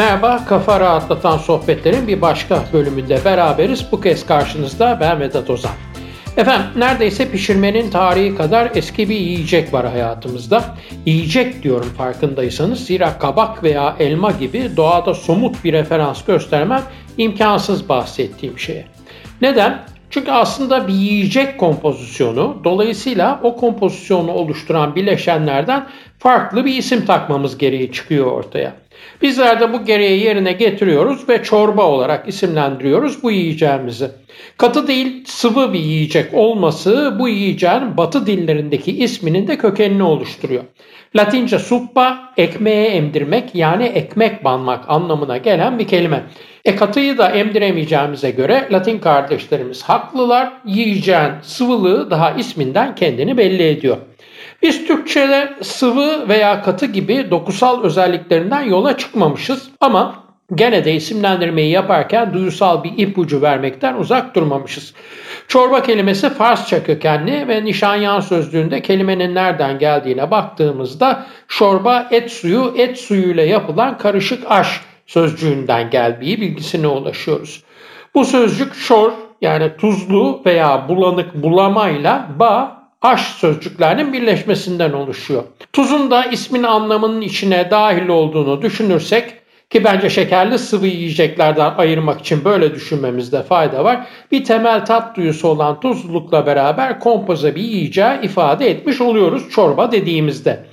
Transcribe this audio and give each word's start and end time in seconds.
Merhaba, 0.00 0.44
Kafa 0.44 0.80
Rahatlatan 0.80 1.38
Sohbetlerin 1.38 2.08
bir 2.08 2.20
başka 2.20 2.64
bölümünde 2.72 3.24
beraberiz. 3.24 3.86
Bu 3.92 4.00
kez 4.00 4.26
karşınızda 4.26 4.98
ben 5.00 5.20
Vedat 5.20 5.50
Ozan. 5.50 5.72
Efendim 6.36 6.66
neredeyse 6.76 7.30
pişirmenin 7.30 7.90
tarihi 7.90 8.34
kadar 8.34 8.70
eski 8.74 9.08
bir 9.08 9.16
yiyecek 9.16 9.72
var 9.72 9.86
hayatımızda. 9.86 10.64
Yiyecek 11.06 11.62
diyorum 11.62 11.88
farkındaysanız 11.98 12.86
zira 12.86 13.18
kabak 13.18 13.64
veya 13.64 13.96
elma 13.98 14.30
gibi 14.30 14.70
doğada 14.76 15.14
somut 15.14 15.64
bir 15.64 15.72
referans 15.72 16.24
göstermem 16.24 16.82
imkansız 17.18 17.88
bahsettiğim 17.88 18.58
şeye. 18.58 18.84
Neden? 19.40 19.82
Çünkü 20.10 20.30
aslında 20.30 20.88
bir 20.88 20.94
yiyecek 20.94 21.58
kompozisyonu 21.58 22.60
dolayısıyla 22.64 23.40
o 23.42 23.56
kompozisyonu 23.56 24.32
oluşturan 24.32 24.94
bileşenlerden 24.94 25.86
farklı 26.18 26.64
bir 26.64 26.74
isim 26.74 27.06
takmamız 27.06 27.58
gereği 27.58 27.92
çıkıyor 27.92 28.26
ortaya. 28.26 28.72
Bizler 29.22 29.60
de 29.60 29.72
bu 29.72 29.84
gereği 29.84 30.24
yerine 30.24 30.52
getiriyoruz 30.52 31.28
ve 31.28 31.42
çorba 31.42 31.82
olarak 31.82 32.28
isimlendiriyoruz 32.28 33.22
bu 33.22 33.30
yiyeceğimizi. 33.30 34.10
Katı 34.56 34.88
değil 34.88 35.24
sıvı 35.26 35.72
bir 35.72 35.78
yiyecek 35.78 36.34
olması 36.34 37.16
bu 37.18 37.28
yiyeceğin 37.28 37.96
batı 37.96 38.26
dillerindeki 38.26 38.98
isminin 38.98 39.48
de 39.48 39.58
kökenini 39.58 40.02
oluşturuyor. 40.02 40.64
Latince 41.16 41.58
suppa 41.58 42.32
ekmeğe 42.36 42.88
emdirmek 42.88 43.54
yani 43.54 43.84
ekmek 43.84 44.44
banmak 44.44 44.84
anlamına 44.88 45.36
gelen 45.36 45.78
bir 45.78 45.88
kelime. 45.88 46.22
E 46.64 46.76
katıyı 46.76 47.18
da 47.18 47.28
emdiremeyeceğimize 47.28 48.30
göre 48.30 48.68
Latin 48.72 48.98
kardeşlerimiz 48.98 49.82
haklılar. 49.82 50.52
Yiyeceğin 50.66 51.32
sıvılığı 51.42 52.10
daha 52.10 52.30
isminden 52.30 52.94
kendini 52.94 53.36
belli 53.38 53.62
ediyor. 53.62 53.96
Biz 54.62 54.86
Türkçe'de 54.86 55.54
sıvı 55.62 56.28
veya 56.28 56.62
katı 56.62 56.86
gibi 56.86 57.30
dokusal 57.30 57.82
özelliklerinden 57.82 58.62
yola 58.62 58.96
çıkmamışız 58.96 59.70
ama 59.80 60.24
gene 60.54 60.84
de 60.84 60.94
isimlendirmeyi 60.94 61.70
yaparken 61.70 62.34
duyusal 62.34 62.84
bir 62.84 62.92
ipucu 62.96 63.42
vermekten 63.42 63.94
uzak 63.94 64.34
durmamışız. 64.34 64.94
Çorba 65.48 65.82
kelimesi 65.82 66.30
Farsça 66.30 66.84
kökenli 66.84 67.48
ve 67.48 67.64
Nişanyan 67.64 68.20
sözlüğünde 68.20 68.82
kelimenin 68.82 69.34
nereden 69.34 69.78
geldiğine 69.78 70.30
baktığımızda 70.30 71.26
çorba 71.48 72.08
et 72.10 72.32
suyu, 72.32 72.74
et 72.76 72.98
suyuyla 72.98 73.44
yapılan 73.44 73.98
karışık 73.98 74.50
aş 74.50 74.80
sözcüğünden 75.06 75.90
geldiği 75.90 76.40
bilgisine 76.40 76.86
ulaşıyoruz. 76.86 77.64
Bu 78.14 78.24
sözcük 78.24 78.74
şor 78.74 79.12
yani 79.40 79.76
tuzlu 79.78 80.42
veya 80.46 80.88
bulanık 80.88 81.34
bulamayla 81.34 82.28
ba 82.38 82.79
aş 83.02 83.20
sözcüklerinin 83.20 84.12
birleşmesinden 84.12 84.92
oluşuyor. 84.92 85.42
Tuzun 85.72 86.10
da 86.10 86.24
ismin 86.24 86.62
anlamının 86.62 87.20
içine 87.20 87.70
dahil 87.70 88.08
olduğunu 88.08 88.62
düşünürsek 88.62 89.34
ki 89.70 89.84
bence 89.84 90.10
şekerli 90.10 90.58
sıvı 90.58 90.86
yiyeceklerden 90.86 91.74
ayırmak 91.78 92.20
için 92.20 92.44
böyle 92.44 92.74
düşünmemizde 92.74 93.42
fayda 93.42 93.84
var. 93.84 94.06
Bir 94.32 94.44
temel 94.44 94.84
tat 94.84 95.16
duyusu 95.16 95.48
olan 95.48 95.80
tuzlulukla 95.80 96.46
beraber 96.46 97.00
kompoze 97.00 97.54
bir 97.54 97.62
yiyeceği 97.62 98.20
ifade 98.22 98.70
etmiş 98.70 99.00
oluyoruz 99.00 99.50
çorba 99.50 99.92
dediğimizde. 99.92 100.64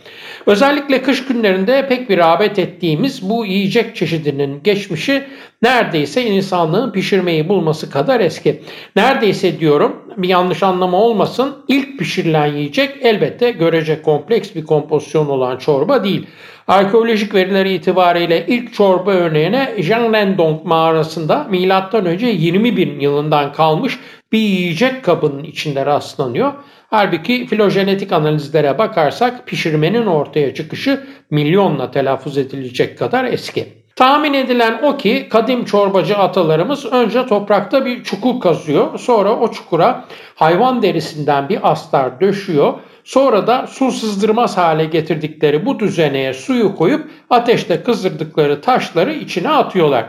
Özellikle 0.48 1.02
kış 1.02 1.26
günlerinde 1.26 1.88
pek 1.88 2.10
bir 2.10 2.18
rağbet 2.18 2.60
ettiğimiz 2.60 3.30
bu 3.30 3.46
yiyecek 3.46 3.96
çeşidinin 3.96 4.64
geçmişi 4.64 5.24
neredeyse 5.62 6.24
insanlığın 6.24 6.92
pişirmeyi 6.92 7.50
bulması 7.50 7.90
kadar 7.90 8.20
eski. 8.20 8.62
Neredeyse 8.96 9.60
diyorum 9.60 10.14
bir 10.18 10.30
yanlış 10.30 10.64
anlama 10.64 10.98
olmasın 10.98 11.56
ilk 11.68 12.00
pişirilen 12.00 12.46
yiyecek 12.46 12.96
elbette 13.02 13.52
görece 13.52 14.02
kompleks 14.02 14.56
bir 14.56 14.66
kompozisyon 14.66 15.28
olan 15.28 15.58
çorba 15.58 16.04
değil. 16.04 16.28
Arkeolojik 16.68 17.34
veriler 17.34 17.66
itibariyle 17.66 18.46
ilk 18.48 18.74
çorba 18.74 19.12
örneğine 19.12 19.76
Janlendong 19.78 20.66
mağarasında 20.66 21.48
M.Ö. 21.50 22.26
20 22.26 22.78
bin 22.78 23.00
yılından 23.00 23.54
kalmış 23.54 24.00
bir 24.32 24.40
yiyecek 24.40 25.04
kabının 25.04 25.44
içinde 25.44 25.86
rastlanıyor. 25.86 26.54
Halbuki 26.90 27.48
filojenetik 27.48 28.12
analizlere 28.12 28.78
bakarsak 28.78 29.48
pişirmenin 29.48 30.06
ortaya 30.06 30.54
çıkışı 30.54 31.04
milyonla 31.32 31.92
telaffuz 31.92 32.38
edilecek 32.38 32.98
kadar 33.00 33.26
eski. 33.26 33.68
Tahmin 33.96 34.34
edilen 34.34 34.80
o 34.84 34.98
ki 34.98 35.28
kadim 35.30 35.66
çorbacı 35.66 36.18
atalarımız 36.18 36.86
önce 36.86 37.26
toprakta 37.26 37.86
bir 37.86 38.04
çukur 38.04 38.40
kazıyor. 38.40 39.00
Sonra 39.00 39.40
o 39.40 39.52
çukura 39.52 40.06
hayvan 40.36 40.82
derisinden 40.82 41.50
bir 41.50 41.72
astar 41.72 42.22
döşüyor. 42.22 42.74
Sonra 43.08 43.48
da 43.48 43.68
su 43.68 43.92
sızdırmaz 43.92 44.58
hale 44.58 44.86
getirdikleri 44.86 45.66
bu 45.66 45.80
düzeneye 45.80 46.34
suyu 46.34 46.76
koyup 46.76 47.12
ateşte 47.30 47.84
kızdırdıkları 47.84 48.62
taşları 48.62 49.14
içine 49.14 49.50
atıyorlar. 49.50 50.06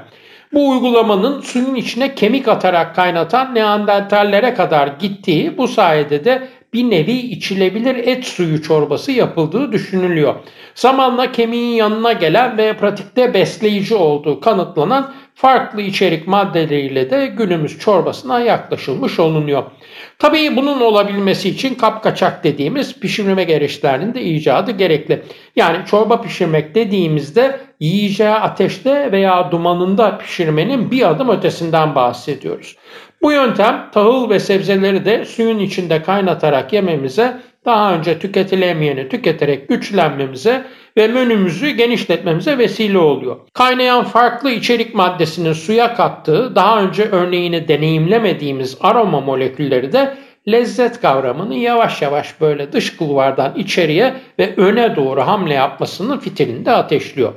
Bu 0.53 0.69
uygulamanın 0.71 1.41
suyun 1.41 1.75
içine 1.75 2.15
kemik 2.15 2.49
atarak 2.49 2.97
kaynatan 2.97 3.55
neandertallere 3.55 4.55
kadar 4.55 4.87
gittiği 4.87 5.59
bu 5.59 5.69
sayede 5.69 6.25
de 6.25 6.49
bir 6.73 6.91
nevi 6.91 7.13
içilebilir 7.13 7.95
et 7.95 8.25
suyu 8.25 8.63
çorbası 8.63 9.13
yapıldığı 9.13 9.73
düşünülüyor. 9.73 10.35
Zamanla 10.75 11.33
kemiğin 11.33 11.77
yanına 11.77 12.13
gelen 12.13 12.59
ve 12.59 12.77
pratikte 12.77 13.35
besleyici 13.35 13.95
olduğu 13.95 14.41
kanıtlanan 14.41 15.15
farklı 15.35 15.83
içerik 15.83 16.29
maddeleriyle 16.29 17.11
de 17.11 17.27
günümüz 17.27 17.79
çorbasına 17.79 18.41
yaklaşılmış 18.41 19.19
olunuyor. 19.19 19.63
Tabii 20.19 20.57
bunun 20.57 20.81
olabilmesi 20.81 21.49
için 21.49 21.75
kapkaçak 21.75 22.45
dediğimiz 22.45 23.01
pişirme 23.01 23.45
gereçlerinin 23.45 24.15
de 24.15 24.23
icadı 24.23 24.71
gerekli. 24.71 25.23
Yani 25.57 25.87
çorba 25.87 26.21
pişirmek 26.21 26.75
dediğimizde 26.75 27.61
yiyeceği 27.81 28.31
ateşte 28.31 29.13
veya 29.13 29.51
dumanında 29.51 30.19
pişirmenin 30.19 30.91
bir 30.91 31.11
adım 31.11 31.29
ötesinden 31.29 31.95
bahsediyoruz. 31.95 32.77
Bu 33.23 33.33
yöntem 33.33 33.89
tahıl 33.93 34.31
ve 34.31 34.41
sebzeleri 34.41 35.05
de 35.05 35.25
suyun 35.25 35.59
içinde 35.59 36.03
kaynatarak 36.03 36.73
yememize, 36.73 37.37
daha 37.65 37.95
önce 37.95 38.19
tüketilemeyeni 38.19 39.09
tüketerek 39.09 39.69
güçlenmemize 39.69 40.65
ve 40.97 41.09
menümüzü 41.09 41.71
genişletmemize 41.71 42.59
vesile 42.59 42.99
oluyor. 42.99 43.37
Kaynayan 43.53 44.05
farklı 44.05 44.51
içerik 44.51 44.95
maddesinin 44.95 45.53
suya 45.53 45.95
kattığı, 45.95 46.55
daha 46.55 46.83
önce 46.83 47.05
örneğini 47.05 47.69
deneyimlemediğimiz 47.69 48.79
aroma 48.81 49.21
molekülleri 49.21 49.93
de 49.93 50.15
lezzet 50.53 51.01
kavramını 51.01 51.55
yavaş 51.55 52.03
yavaş 52.03 52.41
böyle 52.41 52.73
dış 52.73 52.97
kulvardan 52.97 53.55
içeriye 53.57 54.15
ve 54.39 54.55
öne 54.57 54.97
doğru 54.97 55.21
hamle 55.21 55.55
yapmasının 55.55 56.19
fitilinde 56.19 56.71
ateşliyor. 56.73 57.33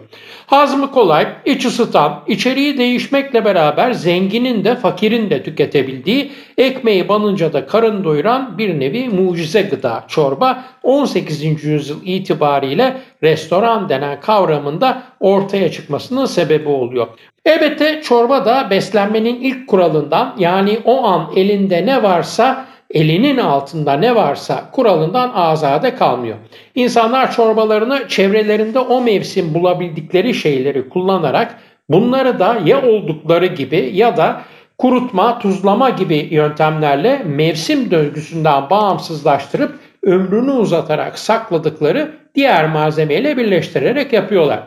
Hazmı 0.46 0.92
kolay, 0.92 1.28
iç 1.46 1.66
ısıtan, 1.66 2.24
içeriği 2.28 2.78
değişmekle 2.78 3.46
beraber 3.46 3.92
zenginin 3.92 4.64
de 4.64 4.76
fakirin 4.76 5.30
de 5.30 5.44
tüketebildiği, 5.44 6.32
ekmeği 6.58 7.10
banınca 7.10 7.54
da 7.54 7.66
karın 7.66 8.04
doyuran 8.04 8.58
bir 8.58 8.80
nevi 8.80 9.10
mucize 9.10 9.62
gıda 9.62 10.04
çorba 10.08 10.64
18. 10.84 11.64
yüzyıl 11.64 11.98
itibariyle 12.04 12.98
restoran 13.24 13.90
denen 13.90 14.20
kavramında 14.20 15.04
ortaya 15.20 15.72
çıkmasının 15.72 16.26
sebebi 16.26 16.70
oluyor. 16.70 17.08
Elbette 17.46 18.02
çorba 18.02 18.46
da 18.46 18.68
beslenmenin 18.70 19.42
ilk 19.42 19.68
kuralından 19.68 20.36
yani 20.40 20.80
o 20.86 21.04
an 21.04 21.32
elinde 21.36 21.86
ne 21.86 22.04
varsa 22.04 22.66
elinin 22.94 23.38
altında 23.38 23.94
ne 23.94 24.16
varsa 24.16 24.72
kuralından 24.72 25.32
azade 25.34 25.96
kalmıyor. 25.96 26.38
İnsanlar 26.76 27.32
çorbalarını 27.32 28.08
çevrelerinde 28.08 28.80
o 28.80 29.02
mevsim 29.02 29.54
bulabildikleri 29.54 30.34
şeyleri 30.34 30.90
kullanarak 30.90 31.56
bunları 31.90 32.40
da 32.40 32.58
ya 32.66 32.88
oldukları 32.88 33.46
gibi 33.46 33.92
ya 33.94 34.18
da 34.18 34.42
kurutma, 34.78 35.40
tuzlama 35.40 35.90
gibi 35.90 36.28
yöntemlerle 36.32 37.22
mevsim 37.26 37.92
döngüsünden 37.92 38.70
bağımsızlaştırıp 38.70 39.72
ömrünü 40.04 40.52
uzatarak 40.52 41.20
sakladıkları 41.20 42.12
diğer 42.36 42.70
malzemeyle 42.70 43.38
birleştirerek 43.38 44.14
yapıyorlar. 44.14 44.60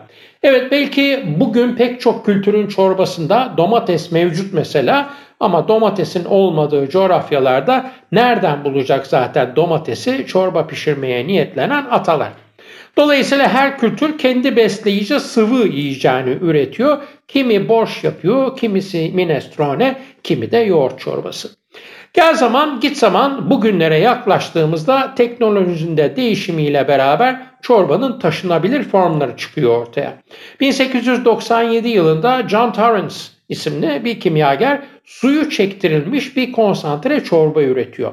Evet 0.43 0.73
belki 0.73 1.25
bugün 1.37 1.77
pek 1.77 2.00
çok 2.00 2.27
kültürün 2.27 2.67
çorbasında 2.67 3.53
domates 3.56 4.12
mevcut 4.12 4.53
mesela 4.53 5.11
ama 5.44 5.69
domatesin 5.69 6.25
olmadığı 6.25 6.88
coğrafyalarda 6.88 7.91
nereden 8.12 8.64
bulacak 8.64 9.06
zaten 9.06 9.56
domatesi 9.56 10.26
çorba 10.26 10.67
pişirmeye 10.67 11.26
niyetlenen 11.26 11.85
atalar. 11.91 12.29
Dolayısıyla 12.96 13.49
her 13.49 13.79
kültür 13.79 14.19
kendi 14.19 14.56
besleyici 14.56 15.20
sıvı 15.20 15.69
yiyeceğini 15.69 16.38
üretiyor. 16.41 16.99
Kimi 17.29 17.69
borş 17.69 18.05
yapıyor, 18.05 18.56
kimisi 18.56 19.11
minestrone, 19.14 19.96
kimi 20.23 20.50
de 20.50 20.58
yoğurt 20.58 21.00
çorbası. 21.00 21.50
Gel 22.12 22.35
zaman 22.35 22.81
git 22.81 22.96
zaman 22.96 23.50
bugünlere 23.50 23.99
yaklaştığımızda 23.99 25.14
teknolojinin 25.14 25.96
de 25.96 26.17
değişimiyle 26.17 26.88
beraber 26.88 27.41
çorbanın 27.62 28.19
taşınabilir 28.19 28.82
formları 28.82 29.37
çıkıyor 29.37 29.79
ortaya. 29.82 30.14
1897 30.61 31.88
yılında 31.88 32.49
John 32.49 32.73
Torrance 32.73 33.14
isimli 33.49 34.05
bir 34.05 34.20
kimyager 34.20 34.82
suyu 35.05 35.51
çektirilmiş 35.51 36.37
bir 36.37 36.53
konsantre 36.53 37.25
çorba 37.25 37.62
üretiyor. 37.62 38.12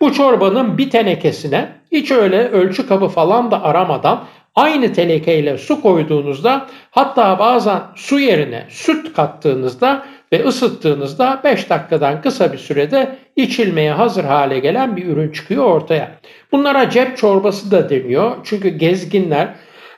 Bu 0.00 0.12
çorbanın 0.12 0.78
bir 0.78 0.90
tenekesine 0.90 1.68
hiç 1.92 2.10
öyle 2.10 2.48
ölçü 2.48 2.88
kabı 2.88 3.08
falan 3.08 3.50
da 3.50 3.62
aramadan 3.62 4.24
aynı 4.54 4.92
tenekeyle 4.92 5.58
su 5.58 5.82
koyduğunuzda 5.82 6.66
hatta 6.90 7.38
bazen 7.38 7.80
su 7.94 8.18
yerine 8.18 8.66
süt 8.68 9.12
kattığınızda 9.14 10.06
ve 10.32 10.44
ısıttığınızda 10.44 11.40
5 11.44 11.70
dakikadan 11.70 12.22
kısa 12.22 12.52
bir 12.52 12.58
sürede 12.58 13.16
içilmeye 13.36 13.92
hazır 13.92 14.24
hale 14.24 14.58
gelen 14.58 14.96
bir 14.96 15.06
ürün 15.06 15.32
çıkıyor 15.32 15.64
ortaya. 15.64 16.10
Bunlara 16.52 16.90
cep 16.90 17.16
çorbası 17.16 17.70
da 17.70 17.90
deniyor. 17.90 18.36
Çünkü 18.44 18.68
gezginler 18.68 19.48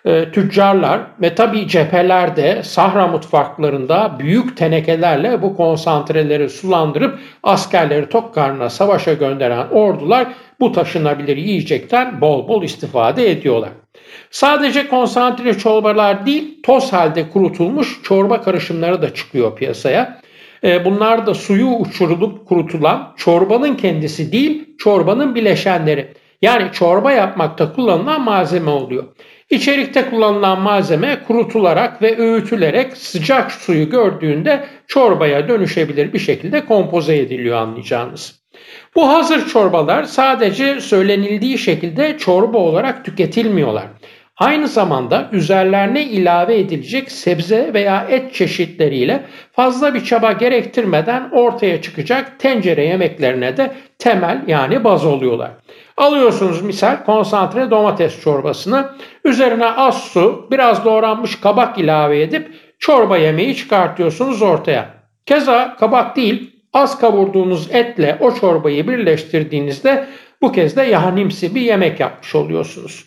e, 0.05 0.31
tüccarlar 0.31 1.01
ve 1.23 1.35
tabii 1.35 1.69
cephelerde, 1.69 2.63
sahra 2.63 3.07
mutfaklarında 3.07 4.17
büyük 4.19 4.57
tenekelerle 4.57 5.43
bu 5.43 5.57
konsantreleri 5.57 6.51
sulandırıp 6.51 7.19
askerleri 7.43 8.09
tok 8.09 8.35
karnına 8.35 8.71
savaşa 8.71 9.13
gönderen 9.13 9.67
ordular 9.69 10.27
bu 10.61 10.73
taşınabilir 10.73 11.37
yiyecekten 11.37 12.21
bol 12.21 12.49
bol 12.49 12.63
istifade 12.63 13.31
ediyorlar. 13.31 13.71
Sadece 14.31 14.89
konsantre 14.89 15.59
çorbalar 15.59 16.27
değil, 16.27 16.63
toz 16.63 16.93
halde 16.93 17.29
kurutulmuş 17.29 18.01
çorba 18.03 18.43
karışımları 18.43 19.03
da 19.03 19.15
çıkıyor 19.15 19.57
piyasaya. 19.57 20.21
E, 20.65 20.85
bunlar 20.85 21.27
da 21.27 21.35
suyu 21.35 21.67
uçurulup 21.67 22.49
kurutulan 22.49 23.15
çorbanın 23.17 23.75
kendisi 23.75 24.33
değil, 24.33 24.77
çorbanın 24.79 25.35
bileşenleri. 25.35 26.15
Yani 26.43 26.73
çorba 26.73 27.13
yapmakta 27.13 27.73
kullanılan 27.73 28.21
malzeme 28.21 28.71
oluyor. 28.71 29.05
İçerikte 29.51 30.11
kullanılan 30.11 30.61
malzeme 30.61 31.19
kurutularak 31.27 32.03
ve 32.03 32.19
öğütülerek 32.19 32.97
sıcak 32.97 33.53
suyu 33.53 33.91
gördüğünde 33.91 34.65
çorbaya 34.87 35.49
dönüşebilir 35.49 36.13
bir 36.13 36.19
şekilde 36.19 36.65
kompoze 36.65 37.17
ediliyor 37.17 37.57
anlayacağınız. 37.57 38.41
Bu 38.95 39.09
hazır 39.09 39.49
çorbalar 39.49 40.05
sadece 40.05 40.81
söylenildiği 40.81 41.59
şekilde 41.59 42.19
çorba 42.19 42.59
olarak 42.59 43.05
tüketilmiyorlar. 43.05 43.87
Aynı 44.37 44.69
zamanda 44.69 45.29
üzerlerine 45.33 46.05
ilave 46.05 46.59
edilecek 46.59 47.13
sebze 47.13 47.75
veya 47.75 48.07
et 48.11 48.35
çeşitleriyle 48.35 49.23
fazla 49.53 49.95
bir 49.95 50.05
çaba 50.05 50.33
gerektirmeden 50.33 51.31
ortaya 51.33 51.83
çıkacak 51.83 52.41
tencere 52.41 52.85
yemeklerine 52.85 53.57
de 53.57 53.73
temel 53.99 54.43
yani 54.47 54.85
baz 54.85 55.07
oluyorlar. 55.07 55.51
Alıyorsunuz 55.99 56.63
misal 56.63 57.05
konsantre 57.05 57.71
domates 57.71 58.21
çorbasını 58.21 58.91
üzerine 59.25 59.67
az 59.67 60.03
su 60.03 60.49
biraz 60.51 60.85
doğranmış 60.85 61.41
kabak 61.41 61.79
ilave 61.79 62.23
edip 62.23 62.55
çorba 62.79 63.17
yemeği 63.17 63.57
çıkartıyorsunuz 63.57 64.43
ortaya. 64.43 64.89
Keza 65.27 65.77
kabak 65.77 66.17
değil 66.17 66.51
az 66.73 66.99
kavurduğunuz 66.99 67.71
etle 67.71 68.19
o 68.21 68.35
çorbayı 68.35 68.89
birleştirdiğinizde 68.89 70.07
bu 70.43 70.53
kez 70.53 70.77
de 70.77 70.83
yahanimsi 70.83 71.55
bir 71.55 71.61
yemek 71.61 72.01
yapmış 72.01 72.35
oluyorsunuz. 72.35 73.05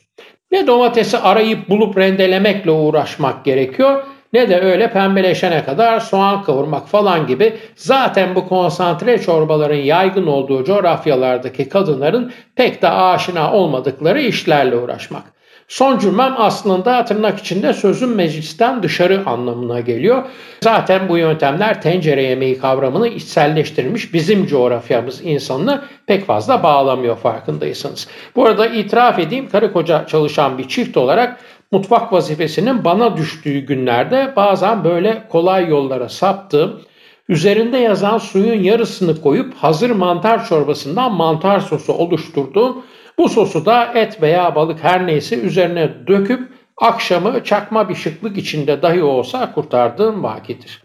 Ne 0.51 0.67
domatesi 0.67 1.17
arayıp 1.17 1.69
bulup 1.69 1.97
rendelemekle 1.97 2.71
uğraşmak 2.71 3.45
gerekiyor 3.45 4.03
ne 4.33 4.49
de 4.49 4.61
öyle 4.61 4.91
pembeleşene 4.91 5.65
kadar 5.65 5.99
soğan 5.99 6.43
kavurmak 6.43 6.87
falan 6.87 7.27
gibi 7.27 7.57
zaten 7.75 8.35
bu 8.35 8.47
konsantre 8.47 9.21
çorbaların 9.21 9.75
yaygın 9.75 10.27
olduğu 10.27 10.63
coğrafyalardaki 10.63 11.69
kadınların 11.69 12.31
pek 12.55 12.81
de 12.81 12.89
aşina 12.89 13.53
olmadıkları 13.53 14.21
işlerle 14.21 14.75
uğraşmak. 14.75 15.23
Son 15.71 15.99
cümlem 15.99 16.35
aslında 16.37 17.05
tırnak 17.05 17.39
içinde 17.39 17.73
sözün 17.73 18.09
meclisten 18.09 18.83
dışarı 18.83 19.23
anlamına 19.25 19.79
geliyor. 19.79 20.23
Zaten 20.61 21.09
bu 21.09 21.17
yöntemler 21.17 21.81
tencere 21.81 22.23
yemeği 22.23 22.57
kavramını 22.57 23.07
içselleştirmiş 23.07 24.13
bizim 24.13 24.47
coğrafyamız 24.47 25.21
insanını 25.25 25.81
pek 26.07 26.25
fazla 26.25 26.63
bağlamıyor 26.63 27.17
farkındaysanız. 27.17 28.07
Bu 28.35 28.45
arada 28.45 28.67
itiraf 28.67 29.19
edeyim 29.19 29.49
karı 29.49 29.73
koca 29.73 30.05
çalışan 30.07 30.57
bir 30.57 30.67
çift 30.67 30.97
olarak 30.97 31.39
mutfak 31.71 32.13
vazifesinin 32.13 32.83
bana 32.83 33.17
düştüğü 33.17 33.59
günlerde 33.59 34.33
bazen 34.35 34.83
böyle 34.83 35.23
kolay 35.29 35.67
yollara 35.69 36.09
saptığım, 36.09 36.81
üzerinde 37.29 37.77
yazan 37.77 38.17
suyun 38.17 38.63
yarısını 38.63 39.21
koyup 39.21 39.53
hazır 39.55 39.89
mantar 39.89 40.45
çorbasından 40.45 41.13
mantar 41.13 41.59
sosu 41.59 41.93
oluşturduğum 41.93 42.85
bu 43.17 43.29
sosu 43.29 43.65
da 43.65 43.91
et 43.95 44.21
veya 44.21 44.55
balık 44.55 44.83
her 44.83 45.07
neyse 45.07 45.35
üzerine 45.39 45.89
döküp 46.07 46.51
akşamı 46.77 47.43
çakma 47.43 47.89
bir 47.89 47.95
şıklık 47.95 48.37
içinde 48.37 48.81
dahi 48.81 49.03
olsa 49.03 49.51
kurtardığım 49.53 50.23
vakidir. 50.23 50.81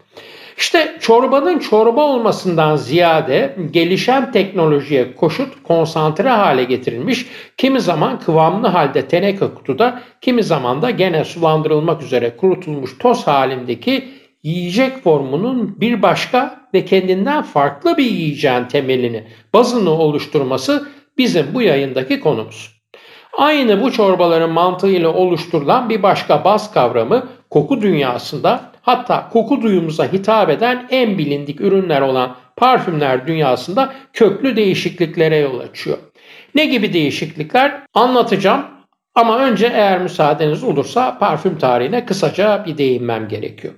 İşte 0.57 0.97
çorbanın 1.01 1.59
çorba 1.59 2.01
olmasından 2.01 2.75
ziyade 2.75 3.55
gelişen 3.71 4.31
teknolojiye 4.31 5.15
koşut 5.15 5.63
konsantre 5.63 6.29
hale 6.29 6.63
getirilmiş, 6.63 7.25
kimi 7.57 7.81
zaman 7.81 8.19
kıvamlı 8.19 8.67
halde 8.67 9.07
teneke 9.07 9.53
kutuda, 9.55 10.01
kimi 10.21 10.43
zaman 10.43 10.81
da 10.81 10.89
gene 10.89 11.25
sulandırılmak 11.25 12.01
üzere 12.01 12.37
kurutulmuş 12.37 12.97
toz 12.97 13.27
halindeki 13.27 14.09
yiyecek 14.43 15.03
formunun 15.03 15.81
bir 15.81 16.01
başka 16.01 16.59
ve 16.73 16.85
kendinden 16.85 17.41
farklı 17.41 17.97
bir 17.97 18.11
yiyeceğin 18.11 18.65
temelini, 18.65 19.27
bazını 19.53 19.91
oluşturması 19.91 20.87
bizim 21.17 21.45
bu 21.53 21.61
yayındaki 21.61 22.19
konumuz. 22.19 22.77
Aynı 23.37 23.81
bu 23.81 23.91
çorbaların 23.91 24.51
mantığıyla 24.51 25.09
oluşturulan 25.09 25.89
bir 25.89 26.03
başka 26.03 26.43
baz 26.43 26.73
kavramı 26.73 27.27
koku 27.49 27.81
dünyasında 27.81 28.76
hatta 28.87 29.29
koku 29.29 29.61
duyumuza 29.61 30.13
hitap 30.13 30.49
eden 30.49 30.87
en 30.89 31.17
bilindik 31.17 31.61
ürünler 31.61 32.01
olan 32.01 32.35
parfümler 32.55 33.27
dünyasında 33.27 33.93
köklü 34.13 34.55
değişikliklere 34.55 35.37
yol 35.37 35.59
açıyor. 35.59 35.97
Ne 36.55 36.65
gibi 36.65 36.93
değişiklikler 36.93 37.81
anlatacağım 37.93 38.65
ama 39.15 39.39
önce 39.39 39.67
eğer 39.73 40.01
müsaadeniz 40.01 40.63
olursa 40.63 41.17
parfüm 41.17 41.57
tarihine 41.57 42.05
kısaca 42.05 42.65
bir 42.65 42.77
değinmem 42.77 43.27
gerekiyor. 43.27 43.73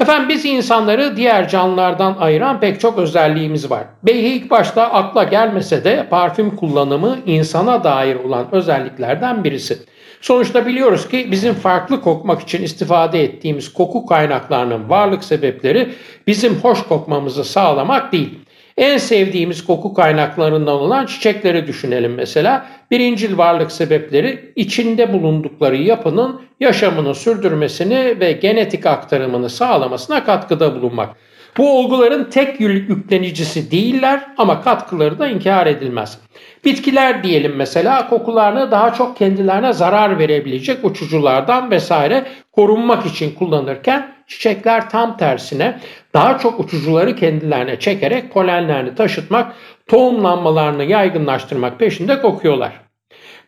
Efendim 0.00 0.28
biz 0.28 0.44
insanları 0.44 1.16
diğer 1.16 1.48
canlılardan 1.48 2.16
ayıran 2.20 2.60
pek 2.60 2.80
çok 2.80 2.98
özelliğimiz 2.98 3.70
var. 3.70 3.84
Belki 4.02 4.28
ilk 4.28 4.50
başta 4.50 4.92
akla 4.92 5.24
gelmese 5.24 5.84
de 5.84 6.06
parfüm 6.10 6.56
kullanımı 6.56 7.18
insana 7.26 7.84
dair 7.84 8.16
olan 8.16 8.46
özelliklerden 8.52 9.44
birisi. 9.44 9.78
Sonuçta 10.22 10.66
biliyoruz 10.66 11.08
ki 11.08 11.28
bizim 11.30 11.54
farklı 11.54 12.00
kokmak 12.00 12.42
için 12.42 12.62
istifade 12.62 13.24
ettiğimiz 13.24 13.72
koku 13.72 14.06
kaynaklarının 14.06 14.88
varlık 14.88 15.24
sebepleri 15.24 15.88
bizim 16.26 16.54
hoş 16.54 16.82
kokmamızı 16.82 17.44
sağlamak 17.44 18.12
değil. 18.12 18.38
En 18.76 18.98
sevdiğimiz 18.98 19.64
koku 19.64 19.94
kaynaklarından 19.94 20.74
olan 20.74 21.06
çiçekleri 21.06 21.66
düşünelim 21.66 22.14
mesela. 22.14 22.66
Birincil 22.92 23.38
varlık 23.38 23.72
sebepleri 23.72 24.52
içinde 24.56 25.12
bulundukları 25.12 25.76
yapının 25.76 26.40
yaşamını 26.60 27.14
sürdürmesini 27.14 28.20
ve 28.20 28.32
genetik 28.32 28.86
aktarımını 28.86 29.50
sağlamasına 29.50 30.24
katkıda 30.24 30.74
bulunmak. 30.74 31.16
Bu 31.56 31.78
olguların 31.78 32.30
tek 32.30 32.60
yüklenicisi 32.60 33.70
değiller 33.70 34.20
ama 34.38 34.62
katkıları 34.62 35.18
da 35.18 35.28
inkar 35.28 35.66
edilmez. 35.66 36.18
Bitkiler 36.64 37.22
diyelim 37.22 37.52
mesela 37.56 38.08
kokularını 38.08 38.70
daha 38.70 38.94
çok 38.94 39.16
kendilerine 39.16 39.72
zarar 39.72 40.18
verebilecek 40.18 40.84
uçuculardan 40.84 41.70
vesaire 41.70 42.24
korunmak 42.52 43.06
için 43.06 43.34
kullanırken 43.34 44.14
çiçekler 44.26 44.90
tam 44.90 45.16
tersine 45.16 45.80
daha 46.14 46.38
çok 46.38 46.60
uçucuları 46.60 47.16
kendilerine 47.16 47.78
çekerek 47.78 48.32
polenlerini 48.32 48.94
taşıtmak, 48.94 49.52
tohumlanmalarını 49.92 50.84
yaygınlaştırmak 50.84 51.78
peşinde 51.78 52.20
kokuyorlar. 52.20 52.72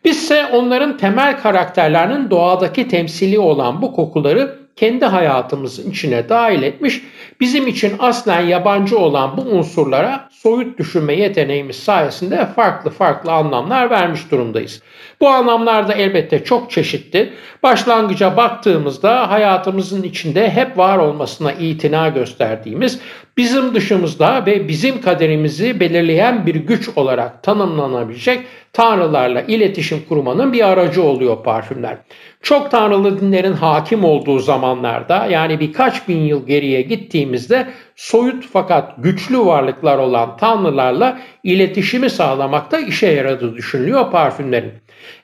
Bizse 0.03 0.45
onların 0.45 0.97
temel 0.97 1.41
karakterlerinin 1.41 2.29
doğadaki 2.29 2.87
temsili 2.87 3.39
olan 3.39 3.81
bu 3.81 3.93
kokuları 3.93 4.64
kendi 4.75 5.05
hayatımızın 5.05 5.91
içine 5.91 6.29
dahil 6.29 6.63
etmiş, 6.63 7.01
bizim 7.39 7.67
için 7.67 7.93
aslen 7.99 8.41
yabancı 8.41 8.97
olan 8.97 9.37
bu 9.37 9.41
unsurlara 9.41 10.29
soyut 10.31 10.79
düşünme 10.79 11.13
yeteneğimiz 11.13 11.75
sayesinde 11.75 12.45
farklı 12.55 12.89
farklı 12.89 13.31
anlamlar 13.31 13.89
vermiş 13.89 14.31
durumdayız. 14.31 14.81
Bu 15.21 15.29
anlamlar 15.29 15.87
da 15.87 15.93
elbette 15.93 16.43
çok 16.43 16.71
çeşitli. 16.71 17.33
Başlangıca 17.63 18.37
baktığımızda 18.37 19.31
hayatımızın 19.31 20.03
içinde 20.03 20.49
hep 20.49 20.77
var 20.77 20.97
olmasına 20.97 21.51
itina 21.51 22.09
gösterdiğimiz, 22.09 22.99
bizim 23.37 23.75
dışımızda 23.75 24.45
ve 24.45 24.67
bizim 24.67 25.01
kaderimizi 25.01 25.79
belirleyen 25.79 26.45
bir 26.45 26.55
güç 26.55 26.89
olarak 26.95 27.43
tanımlanabilecek 27.43 28.41
tanrılarla 28.73 29.41
iletişim 29.41 30.05
kurmanın 30.09 30.53
bir 30.53 30.67
aracı 30.67 31.03
oluyor 31.03 31.43
parfümler. 31.43 31.97
Çok 32.41 32.71
tanrılı 32.71 33.21
dinlerin 33.21 33.53
hakim 33.53 34.03
olduğu 34.03 34.39
zamanlarda 34.65 35.25
yani 35.25 35.59
birkaç 35.59 36.07
bin 36.07 36.17
yıl 36.17 36.47
geriye 36.47 36.81
gittiğimizde 36.81 37.67
soyut 37.95 38.45
fakat 38.53 38.93
güçlü 38.97 39.39
varlıklar 39.39 39.97
olan 39.97 40.37
tanrılarla 40.37 41.19
iletişimi 41.43 42.09
sağlamakta 42.09 42.79
işe 42.79 43.07
yaradığı 43.07 43.55
düşünülüyor 43.55 44.11
parfümlerin. 44.11 44.71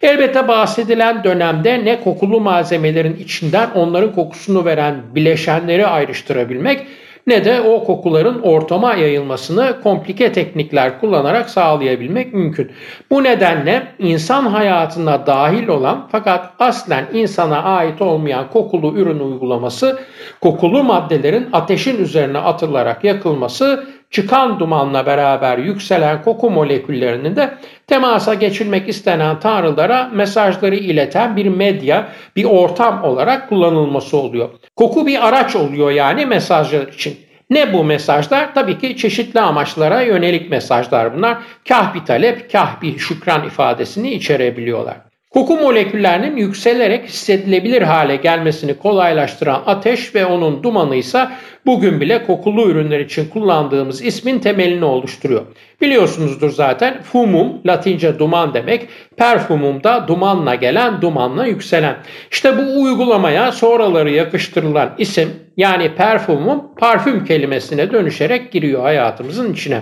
Elbette 0.02 0.48
bahsedilen 0.48 1.24
dönemde 1.24 1.86
ne 1.86 2.02
kokulu 2.02 2.42
malzemelerin 2.42 3.16
içinden 3.16 3.70
onların 3.76 4.14
kokusunu 4.16 4.66
veren 4.66 4.96
bileşenleri 5.16 5.88
ayrıştırabilmek 5.88 6.88
ne 7.28 7.46
de 7.46 7.62
o 7.62 7.84
kokuların 7.84 8.42
ortama 8.42 8.94
yayılmasını 8.94 9.82
komplike 9.84 10.32
teknikler 10.32 11.00
kullanarak 11.00 11.50
sağlayabilmek 11.50 12.34
mümkün. 12.34 12.72
Bu 13.12 13.24
nedenle 13.24 13.88
insan 14.00 14.46
hayatına 14.46 15.28
dahil 15.28 15.68
olan 15.68 16.08
fakat 16.12 16.54
aslen 16.60 17.06
insana 17.14 17.64
ait 17.64 18.02
olmayan 18.02 18.50
kokulu 18.50 18.98
ürün 18.98 19.20
uygulaması, 19.20 20.00
kokulu 20.42 20.84
maddelerin 20.84 21.50
ateşin 21.54 22.04
üzerine 22.04 22.38
atılarak 22.38 23.04
yakılması 23.04 23.86
çıkan 24.12 24.60
dumanla 24.60 25.06
beraber 25.06 25.58
yükselen 25.58 26.22
koku 26.22 26.50
moleküllerinin 26.50 27.36
de 27.36 27.54
temasa 27.88 28.34
geçilmek 28.34 28.90
istenen 28.90 29.40
tanrılara 29.40 30.10
mesajları 30.14 30.76
ileten 30.76 31.36
bir 31.36 31.46
medya, 31.46 32.08
bir 32.36 32.46
ortam 32.46 33.04
olarak 33.04 33.50
kullanılması 33.50 34.18
oluyor. 34.18 34.50
Koku 34.76 35.08
bir 35.08 35.28
araç 35.28 35.56
oluyor 35.56 35.92
yani 35.92 36.26
mesajlar 36.26 36.88
için. 36.88 37.18
Ne 37.50 37.74
bu 37.74 37.84
mesajlar? 37.84 38.54
Tabii 38.54 38.80
ki 38.80 38.98
çeşitli 38.98 39.40
amaçlara 39.40 40.02
yönelik 40.02 40.50
mesajlar 40.50 41.18
bunlar. 41.18 41.38
Kah 41.68 41.94
bir 41.96 42.06
talep, 42.06 42.52
kah 42.52 42.82
bir 42.82 42.98
şükran 42.98 43.48
ifadesini 43.48 44.14
içerebiliyorlar. 44.14 45.11
Koku 45.34 45.58
moleküllerinin 45.58 46.38
yükselerek 46.38 47.06
hissedilebilir 47.06 47.82
hale 47.82 48.16
gelmesini 48.16 48.74
kolaylaştıran 48.74 49.64
ateş 49.66 50.16
ve 50.16 50.26
onun 50.26 50.64
dumanı 50.64 50.96
ise 50.96 51.28
bugün 51.66 52.02
bile 52.02 52.24
kokulu 52.24 52.70
ürünler 52.70 53.00
için 53.00 53.30
kullandığımız 53.30 54.02
ismin 54.06 54.40
temelini 54.40 54.86
oluşturuyor. 54.86 55.42
Biliyorsunuzdur 55.82 56.50
zaten 56.50 57.02
fumum 57.02 57.62
latince 57.66 58.20
duman 58.20 58.54
demek, 58.54 58.88
perfumum 59.18 59.84
da 59.84 60.08
dumanla 60.08 60.56
gelen 60.56 61.02
dumanla 61.02 61.46
yükselen. 61.46 61.96
İşte 62.32 62.58
bu 62.58 62.82
uygulamaya 62.82 63.52
sonraları 63.52 64.12
yakıştırılan 64.12 64.90
isim 64.98 65.30
yani 65.58 65.96
perfumum 65.96 66.76
parfüm 66.80 67.26
kelimesine 67.26 67.92
dönüşerek 67.92 68.52
giriyor 68.52 68.82
hayatımızın 68.82 69.54
içine 69.54 69.82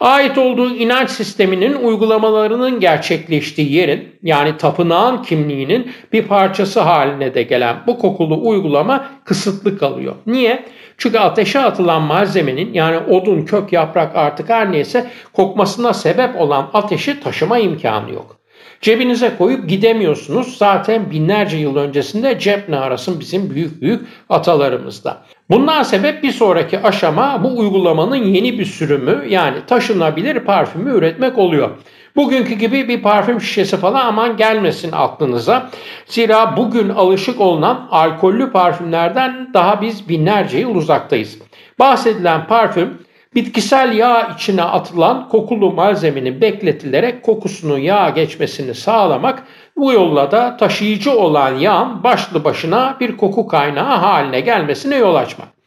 ait 0.00 0.38
olduğu 0.38 0.74
inanç 0.74 1.10
sisteminin 1.10 1.74
uygulamalarının 1.74 2.80
gerçekleştiği 2.80 3.72
yerin 3.72 4.08
yani 4.22 4.56
tapınağın 4.56 5.22
kimliğinin 5.22 5.92
bir 6.12 6.22
parçası 6.22 6.80
haline 6.80 7.34
de 7.34 7.42
gelen 7.42 7.76
bu 7.86 7.98
kokulu 7.98 8.48
uygulama 8.48 9.06
kısıtlı 9.24 9.78
kalıyor. 9.78 10.14
Niye? 10.26 10.64
Çünkü 10.98 11.18
ateşe 11.18 11.58
atılan 11.60 12.02
malzemenin 12.02 12.74
yani 12.74 12.98
odun, 12.98 13.42
kök, 13.42 13.72
yaprak 13.72 14.16
artık 14.16 14.48
her 14.48 14.72
neyse 14.72 15.10
kokmasına 15.32 15.94
sebep 15.94 16.40
olan 16.40 16.70
ateşi 16.74 17.20
taşıma 17.20 17.58
imkanı 17.58 18.12
yok. 18.12 18.40
Cebinize 18.80 19.36
koyup 19.38 19.68
gidemiyorsunuz. 19.68 20.56
Zaten 20.58 21.10
binlerce 21.10 21.56
yıl 21.56 21.76
öncesinde 21.76 22.38
cep 22.38 22.68
ne 22.68 22.78
arasın 22.78 23.20
bizim 23.20 23.50
büyük 23.50 23.82
büyük 23.82 24.06
atalarımızda. 24.28 25.22
Bundan 25.50 25.82
sebep 25.82 26.22
bir 26.22 26.32
sonraki 26.32 26.82
aşama 26.82 27.44
bu 27.44 27.58
uygulamanın 27.58 28.16
yeni 28.16 28.58
bir 28.58 28.64
sürümü 28.64 29.24
yani 29.28 29.56
taşınabilir 29.66 30.40
parfümü 30.40 30.94
üretmek 30.94 31.38
oluyor. 31.38 31.70
Bugünkü 32.16 32.54
gibi 32.54 32.88
bir 32.88 33.02
parfüm 33.02 33.40
şişesi 33.40 33.76
falan 33.76 34.06
aman 34.06 34.36
gelmesin 34.36 34.92
aklınıza. 34.92 35.70
Zira 36.06 36.56
bugün 36.56 36.88
alışık 36.88 37.40
olunan 37.40 37.88
alkollü 37.90 38.52
parfümlerden 38.52 39.50
daha 39.54 39.80
biz 39.80 40.08
binlerce 40.08 40.58
yıl 40.58 40.74
uzaktayız. 40.74 41.38
Bahsedilen 41.78 42.46
parfüm 42.46 42.98
bitkisel 43.34 43.96
yağ 43.96 44.34
içine 44.34 44.62
atılan 44.62 45.28
kokulu 45.28 45.72
malzemenin 45.72 46.40
bekletilerek 46.40 47.22
kokusunun 47.22 47.78
yağa 47.78 48.10
geçmesini 48.10 48.74
sağlamak 48.74 49.42
bu 49.76 49.92
yolla 49.92 50.30
da 50.30 50.56
taşıyıcı 50.56 51.18
olan 51.18 51.54
yağın 51.54 52.04
başlı 52.04 52.44
başına 52.44 52.96
bir 53.00 53.16
koku 53.16 53.46
kaynağı 53.46 53.96
haline 53.96 54.40
gelmesine 54.40 54.96
yol 54.96 55.14
açmak. 55.14 55.59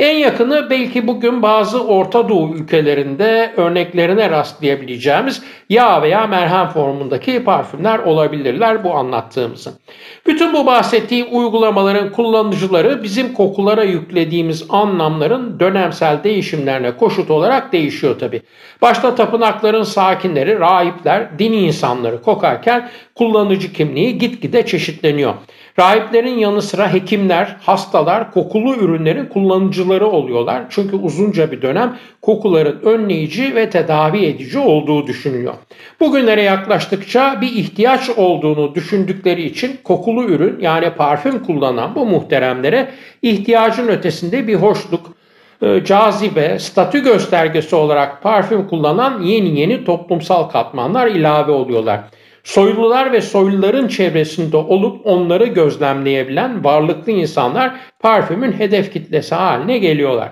En 0.00 0.16
yakını 0.16 0.70
belki 0.70 1.06
bugün 1.06 1.42
bazı 1.42 1.84
Orta 1.84 2.28
Doğu 2.28 2.54
ülkelerinde 2.54 3.52
örneklerine 3.56 4.30
rastlayabileceğimiz 4.30 5.42
yağ 5.68 6.02
veya 6.02 6.26
merhem 6.26 6.68
formundaki 6.68 7.44
parfümler 7.44 7.98
olabilirler 7.98 8.84
bu 8.84 8.94
anlattığımızın. 8.94 9.74
Bütün 10.26 10.52
bu 10.52 10.66
bahsettiğim 10.66 11.26
uygulamaların 11.30 12.12
kullanıcıları 12.12 13.02
bizim 13.02 13.34
kokulara 13.34 13.82
yüklediğimiz 13.82 14.64
anlamların 14.68 15.60
dönemsel 15.60 16.24
değişimlerine 16.24 16.96
koşut 16.96 17.30
olarak 17.30 17.72
değişiyor 17.72 18.18
tabi. 18.18 18.42
Başta 18.82 19.14
tapınakların 19.14 19.82
sakinleri, 19.82 20.60
rahipler, 20.60 21.38
din 21.38 21.52
insanları 21.52 22.22
kokarken 22.22 22.90
kullanıcı 23.14 23.72
kimliği 23.72 24.18
gitgide 24.18 24.66
çeşitleniyor. 24.66 25.34
Rahiplerin 25.78 26.38
yanı 26.38 26.62
sıra 26.62 26.92
hekimler, 26.92 27.56
hastalar 27.60 28.30
kokulu 28.30 28.74
ürünlerin 28.76 29.26
kullanıcıları 29.26 29.89
oluyorlar. 29.90 30.62
Çünkü 30.70 30.96
uzunca 30.96 31.52
bir 31.52 31.62
dönem 31.62 31.96
kokuların 32.22 32.80
önleyici 32.82 33.54
ve 33.54 33.70
tedavi 33.70 34.24
edici 34.24 34.58
olduğu 34.58 35.06
düşünülüyor. 35.06 35.54
Bugünlere 36.00 36.42
yaklaştıkça 36.42 37.40
bir 37.40 37.52
ihtiyaç 37.52 38.10
olduğunu 38.10 38.74
düşündükleri 38.74 39.42
için 39.42 39.80
kokulu 39.84 40.24
ürün 40.24 40.60
yani 40.60 40.90
parfüm 40.90 41.44
kullanan 41.44 41.94
bu 41.94 42.06
muhteremlere 42.06 42.90
ihtiyacın 43.22 43.88
ötesinde 43.88 44.46
bir 44.46 44.54
hoşluk, 44.54 45.14
e, 45.62 45.84
cazibe, 45.84 46.58
statü 46.58 47.04
göstergesi 47.04 47.76
olarak 47.76 48.22
parfüm 48.22 48.68
kullanan 48.68 49.22
yeni 49.22 49.60
yeni 49.60 49.84
toplumsal 49.84 50.42
katmanlar 50.42 51.06
ilave 51.06 51.52
oluyorlar. 51.52 52.00
Soylular 52.44 53.12
ve 53.12 53.20
soyluların 53.20 53.88
çevresinde 53.88 54.56
olup 54.56 55.06
onları 55.06 55.46
gözlemleyebilen 55.46 56.64
varlıklı 56.64 57.12
insanlar 57.12 57.72
parfümün 58.00 58.52
hedef 58.52 58.92
kitlesi 58.92 59.34
haline 59.34 59.78
geliyorlar. 59.78 60.28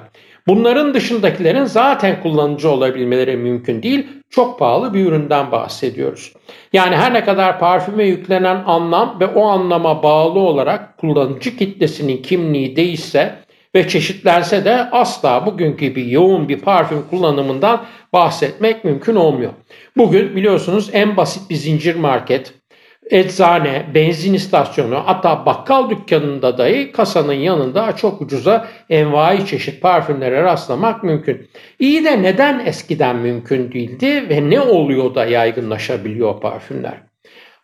Bunların 0.46 0.94
dışındakilerin 0.94 1.64
zaten 1.64 2.22
kullanıcı 2.22 2.70
olabilmeleri 2.70 3.36
mümkün 3.36 3.82
değil. 3.82 4.06
Çok 4.30 4.58
pahalı 4.58 4.94
bir 4.94 5.06
üründen 5.06 5.52
bahsediyoruz. 5.52 6.32
Yani 6.72 6.96
her 6.96 7.14
ne 7.14 7.24
kadar 7.24 7.58
parfüme 7.58 8.04
yüklenen 8.04 8.62
anlam 8.66 9.16
ve 9.20 9.26
o 9.26 9.46
anlama 9.46 10.02
bağlı 10.02 10.38
olarak 10.38 10.98
kullanıcı 10.98 11.56
kitlesinin 11.56 12.22
kimliği 12.22 12.76
değişse 12.76 13.34
ve 13.74 13.88
çeşitlense 13.88 14.64
de 14.64 14.90
asla 14.92 15.46
bugünkü 15.46 15.86
gibi 15.86 16.12
yoğun 16.12 16.48
bir 16.48 16.60
parfüm 16.60 17.02
kullanımından 17.10 17.84
bahsetmek 18.12 18.84
mümkün 18.84 19.14
olmuyor. 19.14 19.52
Bugün 19.96 20.36
biliyorsunuz 20.36 20.90
en 20.92 21.16
basit 21.16 21.50
bir 21.50 21.54
zincir 21.54 21.94
market, 21.94 22.54
eczane, 23.10 23.86
benzin 23.94 24.34
istasyonu 24.34 25.02
hatta 25.04 25.46
bakkal 25.46 25.90
dükkanında 25.90 26.58
dahi 26.58 26.92
kasanın 26.92 27.32
yanında 27.32 27.96
çok 27.96 28.22
ucuza 28.22 28.68
envai 28.90 29.46
çeşit 29.46 29.82
parfümlere 29.82 30.42
rastlamak 30.42 31.04
mümkün. 31.04 31.50
İyi 31.78 32.04
de 32.04 32.22
neden 32.22 32.66
eskiden 32.66 33.16
mümkün 33.16 33.72
değildi 33.72 34.28
ve 34.30 34.50
ne 34.50 34.60
oluyor 34.60 35.14
da 35.14 35.24
yaygınlaşabiliyor 35.24 36.40
parfümler? 36.40 36.94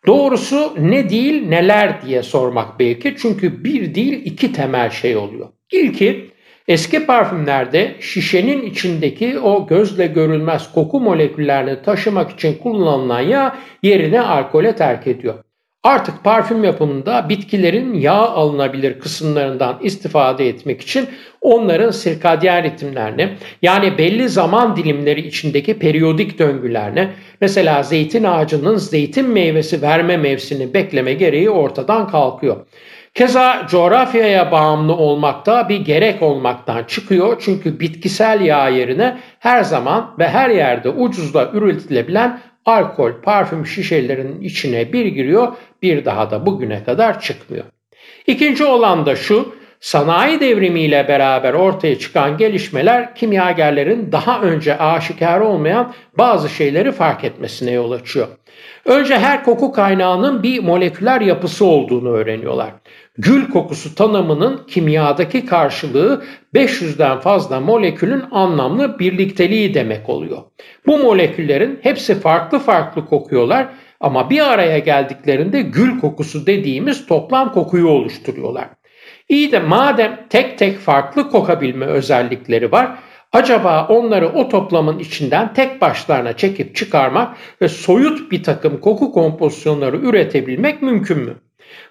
Doğrusu 0.07 0.75
ne 0.79 1.11
değil 1.11 1.49
neler 1.49 2.03
diye 2.03 2.23
sormak 2.23 2.81
belki 2.81 3.15
çünkü 3.19 3.65
bir 3.65 3.95
değil 3.95 4.23
iki 4.25 4.53
temel 4.53 4.91
şey 4.91 5.17
oluyor. 5.17 5.49
İlki 5.73 6.34
eski 6.69 7.07
parfümlerde 7.07 7.95
şişenin 8.01 8.63
içindeki 8.63 9.39
o 9.39 9.67
gözle 9.67 10.07
görülmez 10.07 10.73
koku 10.73 11.01
moleküllerini 11.01 11.83
taşımak 11.83 12.31
için 12.31 12.55
kullanılan 12.55 13.21
yağ 13.21 13.57
yerine 13.83 14.21
alkole 14.21 14.77
terk 14.77 15.07
ediyor. 15.07 15.35
Artık 15.83 16.25
parfüm 16.25 16.65
yapımında 16.65 17.29
bitkilerin 17.29 17.95
yağ 17.95 18.29
alınabilir 18.29 19.01
kısımlarından 19.01 19.79
istifade 19.83 20.49
etmek 20.49 20.81
için 20.81 21.09
onların 21.41 21.91
sirkadyen 21.91 22.65
ritimlerini 22.65 23.29
yani 23.63 23.99
belli 23.99 24.29
zaman 24.29 24.77
dilimleri 24.77 25.27
içindeki 25.27 25.79
periyodik 25.79 26.39
döngülerini 26.39 27.09
mesela 27.41 27.83
zeytin 27.83 28.25
ağacının 28.25 28.77
zeytin 28.77 29.29
meyvesi 29.31 29.83
verme 29.83 30.17
mevsini 30.17 30.75
bekleme 30.75 31.15
gereği 31.15 31.51
ortadan 31.51 32.09
kalkıyor. 32.09 32.57
Keza 33.15 33.67
coğrafyaya 33.71 34.53
bağımlı 34.53 34.97
olmakta 34.97 35.69
bir 35.69 35.81
gerek 35.81 36.23
olmaktan 36.23 36.85
çıkıyor 36.85 37.43
çünkü 37.45 37.81
bitkisel 37.81 38.41
yağ 38.41 38.69
yerine 38.69 39.19
her 39.39 39.63
zaman 39.63 40.15
ve 40.19 40.29
her 40.29 40.51
yerde 40.51 40.89
ucuzla 40.89 41.51
üretilebilen 41.53 42.41
alkol 42.65 43.13
parfüm 43.23 43.67
şişelerinin 43.67 44.41
içine 44.41 44.93
bir 44.93 45.07
giriyor 45.07 45.53
bir 45.83 46.05
daha 46.05 46.31
da 46.31 46.47
bugüne 46.47 46.85
kadar 46.85 47.21
çıkmıyor. 47.21 47.65
İkinci 48.27 48.65
olan 48.65 49.07
da 49.07 49.17
şu 49.17 49.55
sanayi 49.85 50.41
devrimiyle 50.41 51.09
beraber 51.09 51.55
ortaya 51.55 51.99
çıkan 51.99 52.37
gelişmeler 52.37 53.15
kimyagerlerin 53.15 54.13
daha 54.13 54.41
önce 54.41 54.79
aşikar 54.79 55.41
olmayan 55.41 55.93
bazı 56.19 56.49
şeyleri 56.49 56.93
fark 56.93 57.25
etmesine 57.25 57.71
yol 57.71 57.93
açıyor. 57.93 58.29
Önce 58.85 59.19
her 59.19 59.45
koku 59.45 59.73
kaynağının 59.73 60.43
bir 60.43 60.63
moleküler 60.63 61.21
yapısı 61.21 61.65
olduğunu 61.65 62.09
öğreniyorlar. 62.09 62.71
Gül 63.19 63.51
kokusu 63.51 63.95
tanımının 63.95 64.61
kimyadaki 64.69 65.47
karşılığı 65.47 66.25
500'den 66.55 67.21
fazla 67.21 67.61
molekülün 67.61 68.23
anlamlı 68.31 68.99
birlikteliği 68.99 69.75
demek 69.75 70.09
oluyor. 70.09 70.39
Bu 70.87 70.99
moleküllerin 70.99 71.79
hepsi 71.83 72.21
farklı 72.21 72.59
farklı 72.59 73.07
kokuyorlar 73.07 73.67
ama 74.01 74.31
bir 74.31 74.53
araya 74.53 74.79
geldiklerinde 74.79 75.63
gül 75.63 76.01
kokusu 76.01 76.47
dediğimiz 76.47 77.07
toplam 77.07 77.53
kokuyu 77.53 77.89
oluşturuyorlar. 77.89 78.69
İyi 79.29 79.53
de 79.53 79.59
madem 79.59 80.27
tek 80.31 80.59
tek 80.59 80.79
farklı 80.79 81.31
kokabilme 81.31 81.87
özellikleri 81.87 82.73
var, 82.73 82.99
acaba 83.33 83.87
onları 83.89 84.29
o 84.29 84.49
toplamın 84.49 84.99
içinden 84.99 85.55
tek 85.55 85.81
başlarına 85.81 86.37
çekip 86.37 86.77
çıkarmak 86.77 87.37
ve 87.61 87.69
soyut 87.69 88.33
bir 88.33 88.43
takım 88.43 88.81
koku 88.81 89.13
kompozisyonları 89.13 89.97
üretebilmek 89.97 90.83
mümkün 90.83 91.19
mü? 91.19 91.35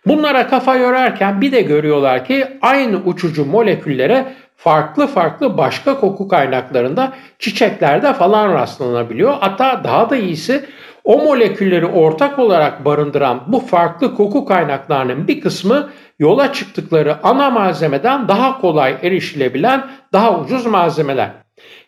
Bunlara 0.08 0.48
kafa 0.48 0.76
yorarken 0.76 1.42
bir 1.42 1.52
de 1.52 1.62
görüyorlar 1.62 2.26
ki 2.26 2.48
aynı 2.62 2.98
uçucu 3.06 3.46
moleküllere 3.46 4.34
farklı 4.58 5.08
farklı 5.08 5.58
başka 5.58 6.00
koku 6.00 6.28
kaynaklarında 6.28 7.14
çiçeklerde 7.40 8.14
falan 8.14 8.54
rastlanabiliyor. 8.54 9.34
Hatta 9.40 9.84
daha 9.84 10.10
da 10.10 10.16
iyisi 10.16 10.66
o 11.04 11.18
molekülleri 11.18 11.86
ortak 11.86 12.40
olarak 12.40 12.86
barındıran 12.86 13.44
bu 13.48 13.60
farklı 13.60 14.16
koku 14.16 14.46
kaynaklarının 14.46 15.28
bir 15.28 15.42
kısmı 15.42 15.90
yola 16.24 16.54
çıktıkları 16.54 17.24
ana 17.24 17.50
malzemeden 17.50 18.28
daha 18.28 18.62
kolay 18.62 18.98
erişilebilen 19.04 19.86
daha 20.14 20.40
ucuz 20.40 20.66
malzemeler. 20.66 21.32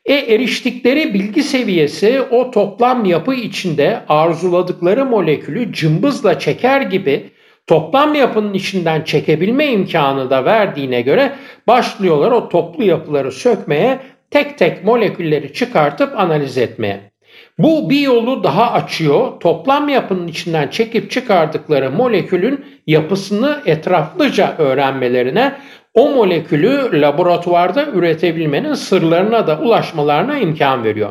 E 0.05 0.13
eriştikleri 0.13 1.13
bilgi 1.13 1.43
seviyesi 1.43 2.21
o 2.31 2.51
toplam 2.51 3.05
yapı 3.05 3.33
içinde 3.33 3.99
arzuladıkları 4.09 5.05
molekülü 5.05 5.73
cımbızla 5.73 6.39
çeker 6.39 6.81
gibi 6.81 7.29
toplam 7.67 8.15
yapının 8.15 8.53
içinden 8.53 9.01
çekebilme 9.01 9.67
imkanı 9.67 10.29
da 10.29 10.45
verdiğine 10.45 11.01
göre 11.01 11.35
başlıyorlar 11.67 12.31
o 12.31 12.49
toplu 12.49 12.83
yapıları 12.83 13.31
sökmeye, 13.31 13.99
tek 14.31 14.57
tek 14.57 14.83
molekülleri 14.83 15.53
çıkartıp 15.53 16.19
analiz 16.19 16.57
etmeye. 16.57 17.11
Bu 17.57 17.89
bir 17.89 17.99
yolu 17.99 18.43
daha 18.43 18.71
açıyor. 18.71 19.39
Toplam 19.39 19.89
yapının 19.89 20.27
içinden 20.27 20.67
çekip 20.67 21.11
çıkardıkları 21.11 21.91
molekülün 21.91 22.65
yapısını 22.87 23.61
etraflıca 23.65 24.55
öğrenmelerine, 24.57 25.55
o 25.93 26.09
molekülü 26.09 27.01
laboratuvarda 27.01 27.85
üretebilmenin 27.85 28.73
sırlarına 28.73 29.47
da 29.47 29.59
ulaşmalarına 29.59 30.37
imkan 30.37 30.83
veriyor. 30.83 31.09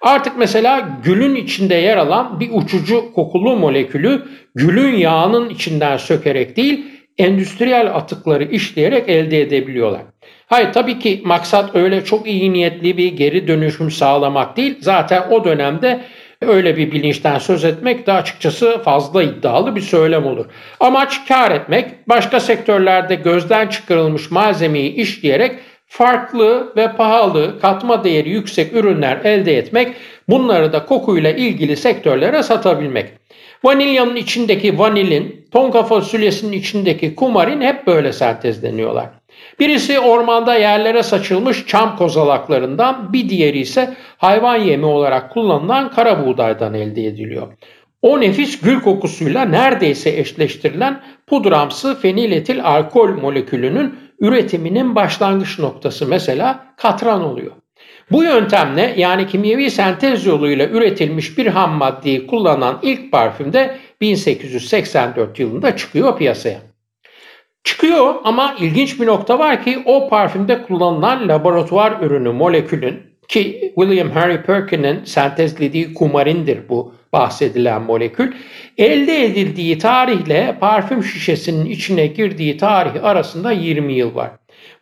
Artık 0.00 0.38
mesela 0.38 0.88
gülün 1.04 1.34
içinde 1.34 1.74
yer 1.74 1.96
alan 1.96 2.40
bir 2.40 2.50
uçucu 2.52 3.12
kokulu 3.12 3.56
molekülü 3.56 4.22
gülün 4.54 4.94
yağının 4.94 5.48
içinden 5.48 5.96
sökerek 5.96 6.56
değil, 6.56 6.84
endüstriyel 7.18 7.96
atıkları 7.96 8.44
işleyerek 8.44 9.08
elde 9.08 9.40
edebiliyorlar. 9.40 10.02
Hayır 10.50 10.72
tabii 10.72 10.98
ki 10.98 11.22
maksat 11.24 11.76
öyle 11.76 12.04
çok 12.04 12.26
iyi 12.26 12.52
niyetli 12.52 12.96
bir 12.96 13.12
geri 13.12 13.48
dönüşüm 13.48 13.90
sağlamak 13.90 14.56
değil. 14.56 14.78
Zaten 14.80 15.22
o 15.30 15.44
dönemde 15.44 16.00
öyle 16.42 16.76
bir 16.76 16.92
bilinçten 16.92 17.38
söz 17.38 17.64
etmek 17.64 18.06
de 18.06 18.12
açıkçası 18.12 18.82
fazla 18.84 19.22
iddialı 19.22 19.76
bir 19.76 19.80
söylem 19.80 20.26
olur. 20.26 20.46
Amaç 20.80 21.28
kar 21.28 21.50
etmek, 21.50 22.08
başka 22.08 22.40
sektörlerde 22.40 23.14
gözden 23.14 23.66
çıkarılmış 23.66 24.30
malzemeyi 24.30 24.94
işleyerek 24.94 25.56
farklı 25.86 26.72
ve 26.76 26.92
pahalı, 26.96 27.60
katma 27.60 28.04
değeri 28.04 28.30
yüksek 28.30 28.72
ürünler 28.72 29.20
elde 29.24 29.56
etmek, 29.58 29.96
bunları 30.28 30.72
da 30.72 30.84
kokuyla 30.84 31.30
ilgili 31.30 31.76
sektörlere 31.76 32.42
satabilmek. 32.42 33.06
Vanilyanın 33.64 34.16
içindeki 34.16 34.78
vanilin, 34.78 35.46
tonka 35.52 35.82
fasulyesinin 35.82 36.52
içindeki 36.52 37.14
kumarin 37.14 37.60
hep 37.60 37.86
böyle 37.86 38.12
sentezleniyorlar. 38.12 39.19
Birisi 39.60 40.00
ormanda 40.00 40.54
yerlere 40.54 41.02
saçılmış 41.02 41.66
çam 41.66 41.96
kozalaklarından, 41.96 43.12
bir 43.12 43.28
diğeri 43.28 43.58
ise 43.58 43.94
hayvan 44.18 44.56
yemi 44.56 44.86
olarak 44.86 45.30
kullanılan 45.30 45.90
kara 45.90 46.26
buğdaydan 46.26 46.74
elde 46.74 47.06
ediliyor. 47.06 47.52
O 48.02 48.20
nefis 48.20 48.60
gül 48.60 48.80
kokusuyla 48.80 49.44
neredeyse 49.44 50.10
eşleştirilen 50.10 51.00
pudramsı 51.26 52.00
feniletil 52.00 52.64
alkol 52.64 53.08
molekülünün 53.08 53.94
üretiminin 54.20 54.94
başlangıç 54.94 55.58
noktası 55.58 56.06
mesela 56.06 56.74
katran 56.76 57.24
oluyor. 57.24 57.52
Bu 58.10 58.24
yöntemle 58.24 58.94
yani 58.96 59.26
kimyevi 59.26 59.70
sentez 59.70 60.26
yoluyla 60.26 60.66
üretilmiş 60.66 61.38
bir 61.38 61.46
ham 61.46 61.72
maddeyi 61.72 62.26
kullanan 62.26 62.78
ilk 62.82 63.12
parfüm 63.12 63.52
de 63.52 63.76
1884 64.00 65.38
yılında 65.38 65.76
çıkıyor 65.76 66.18
piyasaya. 66.18 66.69
Çıkıyor 67.64 68.14
ama 68.24 68.56
ilginç 68.60 69.00
bir 69.00 69.06
nokta 69.06 69.38
var 69.38 69.64
ki 69.64 69.82
o 69.84 70.08
parfümde 70.08 70.62
kullanılan 70.62 71.28
laboratuvar 71.28 72.00
ürünü 72.00 72.32
molekülün 72.32 73.00
ki 73.28 73.72
William 73.78 74.10
Harry 74.10 74.42
Perkin'in 74.42 75.04
sentezlediği 75.04 75.94
kumarindir 75.94 76.68
bu 76.68 76.94
bahsedilen 77.12 77.82
molekül. 77.82 78.32
Elde 78.78 79.24
edildiği 79.24 79.78
tarihle 79.78 80.56
parfüm 80.60 81.04
şişesinin 81.04 81.64
içine 81.64 82.06
girdiği 82.06 82.56
tarih 82.56 83.04
arasında 83.04 83.52
20 83.52 83.92
yıl 83.92 84.14
var. 84.14 84.30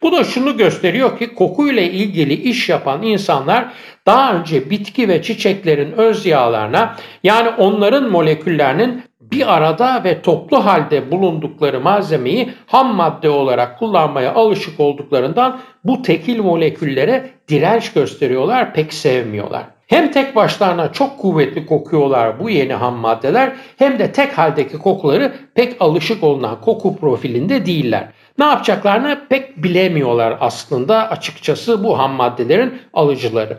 Bu 0.03 0.13
da 0.13 0.25
şunu 0.25 0.57
gösteriyor 0.57 1.19
ki 1.19 1.35
kokuyla 1.35 1.83
ilgili 1.83 2.35
iş 2.35 2.69
yapan 2.69 3.03
insanlar 3.03 3.73
daha 4.07 4.35
önce 4.35 4.71
bitki 4.71 5.09
ve 5.09 5.23
çiçeklerin 5.23 5.93
öz 5.93 6.27
yağlarına 6.27 6.97
yani 7.23 7.49
onların 7.49 8.11
moleküllerinin 8.11 9.03
bir 9.33 9.57
arada 9.57 10.05
ve 10.05 10.23
toplu 10.23 10.65
halde 10.65 11.11
bulundukları 11.11 11.81
malzemeyi 11.81 12.51
ham 12.67 12.95
madde 12.95 13.31
olarak 13.31 13.79
kullanmaya 13.79 14.35
alışık 14.35 14.81
olduklarından 14.81 15.61
bu 15.85 16.03
tekil 16.03 16.43
moleküllere 16.43 17.31
direnç 17.49 17.93
gösteriyorlar, 17.93 18.75
pek 18.75 18.93
sevmiyorlar. 18.93 19.63
Hem 19.87 20.13
tek 20.13 20.37
başlarına 20.37 20.93
çok 20.93 21.19
kuvvetli 21.19 21.67
kokuyorlar 21.67 22.41
bu 22.41 22.51
yeni 22.51 22.75
ham 22.75 22.95
maddeler 22.95 23.53
hem 23.79 23.99
de 23.99 24.13
tek 24.13 24.39
haldeki 24.39 24.79
kokuları 24.79 25.33
pek 25.55 25.77
alışık 25.81 26.25
olunan 26.25 26.61
koku 26.61 26.97
profilinde 26.97 27.67
değiller. 27.67 28.09
Ne 28.39 28.45
yapacaklarını 28.45 29.21
pek 29.29 29.63
bilemiyorlar 29.63 30.37
aslında 30.41 31.11
açıkçası 31.11 31.85
bu 31.85 31.99
ham 31.99 32.13
maddelerin 32.13 32.83
alıcıları. 32.93 33.59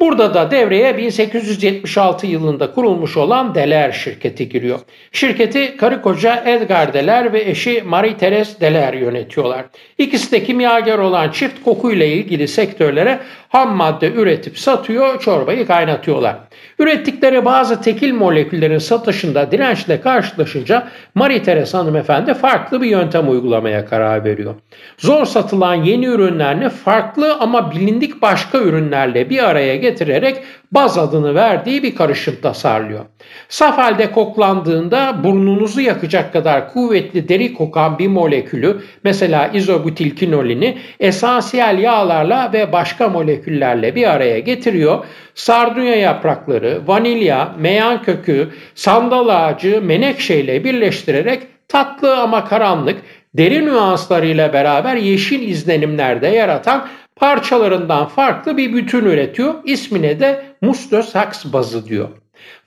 Burada 0.00 0.34
da 0.34 0.50
devreye 0.50 0.98
1876 0.98 2.26
yılında 2.26 2.72
kurulmuş 2.72 3.16
olan 3.16 3.54
Deler 3.54 3.92
şirketi 3.92 4.48
giriyor. 4.48 4.80
Şirketi 5.12 5.76
karı 5.76 6.02
koca 6.02 6.42
Edgar 6.46 6.92
Deler 6.92 7.32
ve 7.32 7.40
eşi 7.40 7.82
Marie 7.86 8.16
Therese 8.16 8.60
Deler 8.60 8.92
yönetiyorlar. 8.94 9.64
İkisi 9.98 10.32
de 10.32 10.44
kimyager 10.44 10.98
olan 10.98 11.30
çift 11.30 11.62
kokuyla 11.64 12.06
ilgili 12.06 12.48
sektörlere 12.48 13.18
ham 13.50 13.76
madde 13.76 14.12
üretip 14.12 14.58
satıyor, 14.58 15.20
çorbayı 15.20 15.66
kaynatıyorlar. 15.66 16.36
Ürettikleri 16.78 17.44
bazı 17.44 17.82
tekil 17.82 18.14
moleküllerin 18.14 18.78
satışında 18.78 19.50
dirençle 19.50 20.00
karşılaşınca 20.00 20.88
Marie 21.14 21.42
Therese 21.42 21.76
hanımefendi 21.76 22.34
farklı 22.34 22.82
bir 22.82 22.86
yöntem 22.86 23.30
uygulamaya 23.30 23.86
karar 23.86 24.24
veriyor. 24.24 24.54
Zor 24.98 25.24
satılan 25.24 25.74
yeni 25.74 26.06
ürünlerini 26.06 26.68
farklı 26.68 27.34
ama 27.40 27.70
bilindik 27.70 28.22
başka 28.22 28.58
ürünlerle 28.58 29.30
bir 29.30 29.48
araya 29.48 29.76
getirerek 29.76 30.42
baz 30.72 30.98
adını 30.98 31.34
verdiği 31.34 31.82
bir 31.82 31.94
karışım 31.94 32.36
tasarlıyor. 32.42 33.04
Saf 33.48 33.78
halde 33.78 34.12
koklandığında 34.12 35.24
burnunuzu 35.24 35.80
yakacak 35.80 36.32
kadar 36.32 36.72
kuvvetli 36.72 37.28
deri 37.28 37.54
kokan 37.54 37.98
bir 37.98 38.08
molekülü 38.08 38.80
mesela 39.04 39.46
izobutilkinolini 39.48 40.78
esansiyel 41.00 41.78
yağlarla 41.78 42.50
ve 42.52 42.72
başka 42.72 43.08
moleküllerle 43.08 43.94
bir 43.94 44.10
araya 44.10 44.38
getiriyor. 44.38 45.04
Sardunya 45.34 45.96
yaprakları, 45.96 46.80
vanilya, 46.86 47.54
meyan 47.58 48.02
kökü, 48.02 48.48
sandal 48.74 49.28
ağacı, 49.28 49.82
menekşe 49.82 50.64
birleştirerek 50.64 51.42
tatlı 51.68 52.16
ama 52.16 52.44
karanlık 52.44 52.96
deri 53.34 53.66
nüanslarıyla 53.66 54.52
beraber 54.52 54.96
yeşil 54.96 55.48
izlenimlerde 55.48 56.28
yaratan 56.28 56.88
parçalarından 57.20 58.08
farklı 58.08 58.56
bir 58.56 58.72
bütün 58.72 59.04
üretiyor. 59.04 59.54
İsmine 59.64 60.20
de 60.20 60.42
Mustosax 60.62 61.52
bazı 61.52 61.86
diyor. 61.86 62.08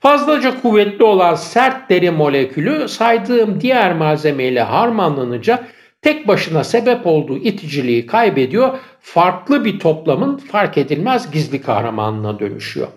Fazlaca 0.00 0.60
kuvvetli 0.62 1.04
olan 1.04 1.34
sert 1.34 1.90
deri 1.90 2.10
molekülü 2.10 2.88
saydığım 2.88 3.60
diğer 3.60 3.96
malzemeyle 3.96 4.62
harmanlanınca 4.62 5.64
tek 6.02 6.28
başına 6.28 6.64
sebep 6.64 7.06
olduğu 7.06 7.36
iticiliği 7.36 8.06
kaybediyor, 8.06 8.78
farklı 9.00 9.64
bir 9.64 9.78
toplamın 9.78 10.36
fark 10.36 10.78
edilmez 10.78 11.30
gizli 11.30 11.62
kahramanına 11.62 12.38
dönüşüyor. 12.38 12.88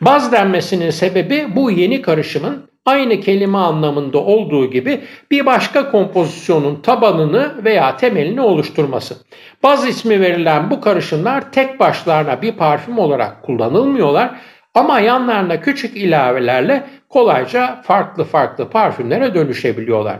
Baz 0.00 0.32
denmesinin 0.32 0.90
sebebi 0.90 1.46
bu 1.56 1.70
yeni 1.70 2.02
karışımın 2.02 2.70
aynı 2.86 3.20
kelime 3.20 3.58
anlamında 3.58 4.18
olduğu 4.18 4.70
gibi 4.70 5.00
bir 5.30 5.46
başka 5.46 5.90
kompozisyonun 5.90 6.82
tabanını 6.82 7.64
veya 7.64 7.96
temelini 7.96 8.40
oluşturması. 8.40 9.16
Baz 9.62 9.88
ismi 9.88 10.20
verilen 10.20 10.70
bu 10.70 10.80
karışımlar 10.80 11.52
tek 11.52 11.80
başlarına 11.80 12.42
bir 12.42 12.52
parfüm 12.52 12.98
olarak 12.98 13.42
kullanılmıyorlar 13.42 14.30
ama 14.74 15.00
yanlarına 15.00 15.60
küçük 15.60 15.96
ilavelerle 15.96 16.84
kolayca 17.08 17.82
farklı 17.82 18.24
farklı 18.24 18.70
parfümlere 18.70 19.34
dönüşebiliyorlar. 19.34 20.18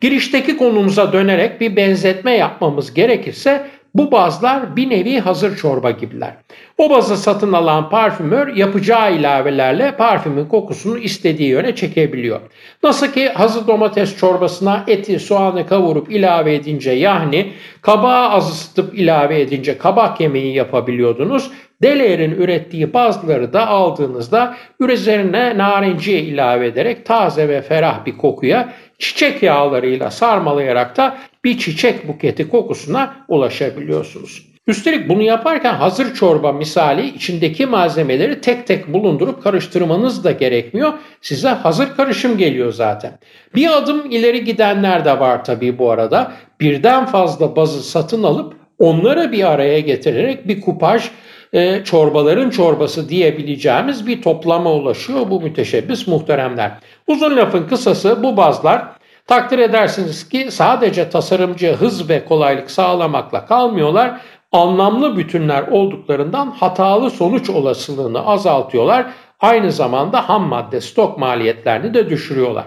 Girişteki 0.00 0.56
konumuza 0.56 1.12
dönerek 1.12 1.60
bir 1.60 1.76
benzetme 1.76 2.36
yapmamız 2.36 2.94
gerekirse 2.94 3.66
Bu 3.94 4.12
bazlar 4.12 4.76
bir 4.76 4.90
nevi 4.90 5.20
hazır 5.20 5.56
çorba 5.56 5.90
gibiler. 5.90 6.34
O 6.78 6.90
bazı 6.90 7.16
satın 7.16 7.52
alan 7.52 7.90
parfümör 7.90 8.56
yapacağı 8.56 9.14
ilavelerle 9.14 9.96
parfümün 9.96 10.46
kokusunu 10.46 10.98
istediği 10.98 11.48
yöne 11.48 11.74
çekebiliyor. 11.74 12.40
Nasıl 12.82 13.06
ki 13.06 13.28
hazır 13.28 13.66
domates 13.66 14.16
çorbasına 14.16 14.84
eti, 14.86 15.18
soğanı 15.18 15.66
kavurup 15.66 16.12
ilave 16.12 16.54
edince 16.54 16.90
yahni, 16.90 17.52
kabağı 17.82 18.30
az 18.30 18.50
ısıtıp 18.50 18.98
ilave 18.98 19.40
edince 19.40 19.78
kabak 19.78 20.20
yemeği 20.20 20.54
yapabiliyordunuz. 20.54 21.50
Delair'in 21.82 22.30
ürettiği 22.30 22.94
bazıları 22.94 23.52
da 23.52 23.66
aldığınızda 23.66 24.56
üzerine 24.80 25.58
narenciye 25.58 26.20
ilave 26.20 26.66
ederek 26.66 27.06
taze 27.06 27.48
ve 27.48 27.62
ferah 27.62 28.06
bir 28.06 28.16
kokuya 28.16 28.72
çiçek 28.98 29.42
yağlarıyla 29.42 30.10
sarmalayarak 30.10 30.96
da 30.96 31.16
bir 31.44 31.58
çiçek 31.58 32.08
buketi 32.08 32.48
kokusuna 32.48 33.16
ulaşabiliyorsunuz. 33.28 34.50
Üstelik 34.66 35.08
bunu 35.08 35.22
yaparken 35.22 35.74
hazır 35.74 36.14
çorba 36.14 36.52
misali 36.52 37.06
içindeki 37.06 37.66
malzemeleri 37.66 38.40
tek 38.40 38.66
tek 38.66 38.92
bulundurup 38.92 39.42
karıştırmanız 39.42 40.24
da 40.24 40.32
gerekmiyor. 40.32 40.92
Size 41.20 41.48
hazır 41.48 41.96
karışım 41.96 42.38
geliyor 42.38 42.72
zaten. 42.72 43.18
Bir 43.54 43.76
adım 43.76 44.10
ileri 44.10 44.44
gidenler 44.44 45.04
de 45.04 45.20
var 45.20 45.44
tabii 45.44 45.78
bu 45.78 45.90
arada. 45.90 46.32
Birden 46.60 47.06
fazla 47.06 47.56
bazı 47.56 47.82
satın 47.82 48.22
alıp 48.22 48.54
onları 48.78 49.32
bir 49.32 49.50
araya 49.52 49.80
getirerek 49.80 50.48
bir 50.48 50.60
kupaj 50.60 51.10
e, 51.52 51.84
çorbaların 51.84 52.50
çorbası 52.50 53.08
diyebileceğimiz 53.08 54.06
bir 54.06 54.22
toplama 54.22 54.72
ulaşıyor 54.72 55.30
bu 55.30 55.40
müteşebbis 55.40 56.06
muhteremler. 56.06 56.72
Uzun 57.06 57.36
lafın 57.36 57.68
kısası 57.68 58.22
bu 58.22 58.36
bazlar 58.36 58.99
takdir 59.30 59.58
edersiniz 59.58 60.28
ki 60.28 60.50
sadece 60.50 61.10
tasarımcı 61.10 61.72
hız 61.72 62.08
ve 62.08 62.24
kolaylık 62.24 62.70
sağlamakla 62.70 63.46
kalmıyorlar. 63.46 64.20
Anlamlı 64.52 65.16
bütünler 65.16 65.62
olduklarından 65.62 66.50
hatalı 66.50 67.10
sonuç 67.10 67.50
olasılığını 67.50 68.26
azaltıyorlar. 68.26 69.06
Aynı 69.40 69.72
zamanda 69.72 70.28
ham 70.28 70.42
madde 70.42 70.80
stok 70.80 71.18
maliyetlerini 71.18 71.94
de 71.94 72.10
düşürüyorlar. 72.10 72.64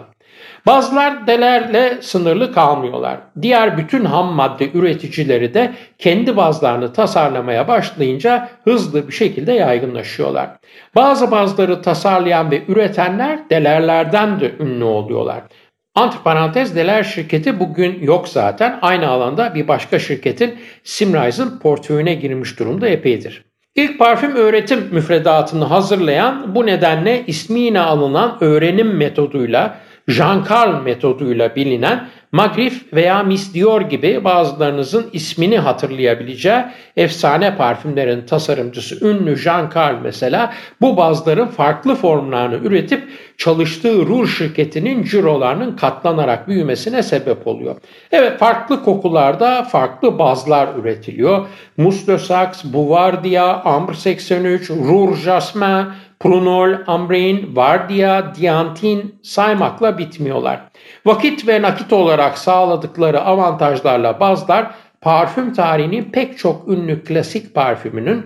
Bazılar 0.65 1.27
delerle 1.27 2.01
sınırlı 2.01 2.53
kalmıyorlar. 2.53 3.17
Diğer 3.41 3.77
bütün 3.77 4.05
ham 4.05 4.33
madde 4.33 4.71
üreticileri 4.73 5.53
de 5.53 5.73
kendi 5.97 6.37
bazlarını 6.37 6.93
tasarlamaya 6.93 7.67
başlayınca 7.67 8.49
hızlı 8.63 9.07
bir 9.07 9.13
şekilde 9.13 9.53
yaygınlaşıyorlar. 9.53 10.49
Bazı 10.95 11.31
bazları 11.31 11.81
tasarlayan 11.81 12.51
ve 12.51 12.63
üretenler 12.67 13.49
delerlerden 13.49 14.39
de 14.39 14.51
ünlü 14.59 14.83
oluyorlar. 14.83 15.41
Antiparantez 15.95 16.75
Deler 16.75 17.03
şirketi 17.03 17.59
bugün 17.59 18.01
yok 18.01 18.27
zaten. 18.27 18.79
Aynı 18.81 19.07
alanda 19.07 19.55
bir 19.55 19.67
başka 19.67 19.99
şirketin 19.99 20.55
Simrise'ın 20.83 21.59
portföyüne 21.59 22.13
girmiş 22.13 22.59
durumda 22.59 22.87
epeydir. 22.87 23.43
İlk 23.75 23.99
parfüm 23.99 24.35
öğretim 24.35 24.87
müfredatını 24.91 25.63
hazırlayan 25.63 26.55
bu 26.55 26.65
nedenle 26.65 27.23
ismiyle 27.27 27.79
alınan 27.79 28.37
öğrenim 28.41 28.97
metoduyla 28.97 29.79
Jean 30.07 30.45
Carl 30.49 30.81
metoduyla 30.83 31.55
bilinen 31.55 32.07
Magrif 32.31 32.93
veya 32.93 33.23
Miss 33.23 33.53
Dior 33.53 33.81
gibi 33.81 34.23
bazılarınızın 34.23 35.09
ismini 35.13 35.57
hatırlayabileceği 35.57 36.63
efsane 36.97 37.55
parfümlerin 37.55 38.25
tasarımcısı 38.25 39.07
ünlü 39.07 39.37
Jean 39.37 39.71
Carl 39.75 39.95
mesela 40.03 40.53
bu 40.81 40.97
bazların 40.97 41.47
farklı 41.47 41.95
formlarını 41.95 42.67
üretip 42.67 43.03
çalıştığı 43.37 44.07
Rouge 44.07 44.31
şirketinin 44.31 45.03
cirolarının 45.03 45.75
katlanarak 45.75 46.47
büyümesine 46.47 47.03
sebep 47.03 47.47
oluyor. 47.47 47.75
Evet 48.11 48.39
farklı 48.39 48.83
kokularda 48.83 49.63
farklı 49.63 50.19
bazlar 50.19 50.75
üretiliyor. 50.75 51.47
Saxe, 52.19 52.73
Bouvardia, 52.73 53.63
Ambre 53.63 53.95
83, 53.95 54.69
Rouge 54.69 55.15
Jasmin, 55.15 55.85
Prunol, 56.19 56.73
Ambrein, 56.87 57.55
Vardia, 57.55 58.35
Diantin 58.35 59.15
saymakla 59.23 59.97
bitmiyorlar. 59.97 60.59
Vakit 61.05 61.47
ve 61.47 61.61
nakit 61.61 61.93
olarak 61.93 62.37
sağladıkları 62.37 63.21
avantajlarla 63.21 64.19
bazlar 64.19 64.71
parfüm 65.01 65.53
tarihinin 65.53 66.03
pek 66.03 66.37
çok 66.37 66.67
ünlü 66.67 67.03
klasik 67.03 67.55
parfümünün 67.55 68.25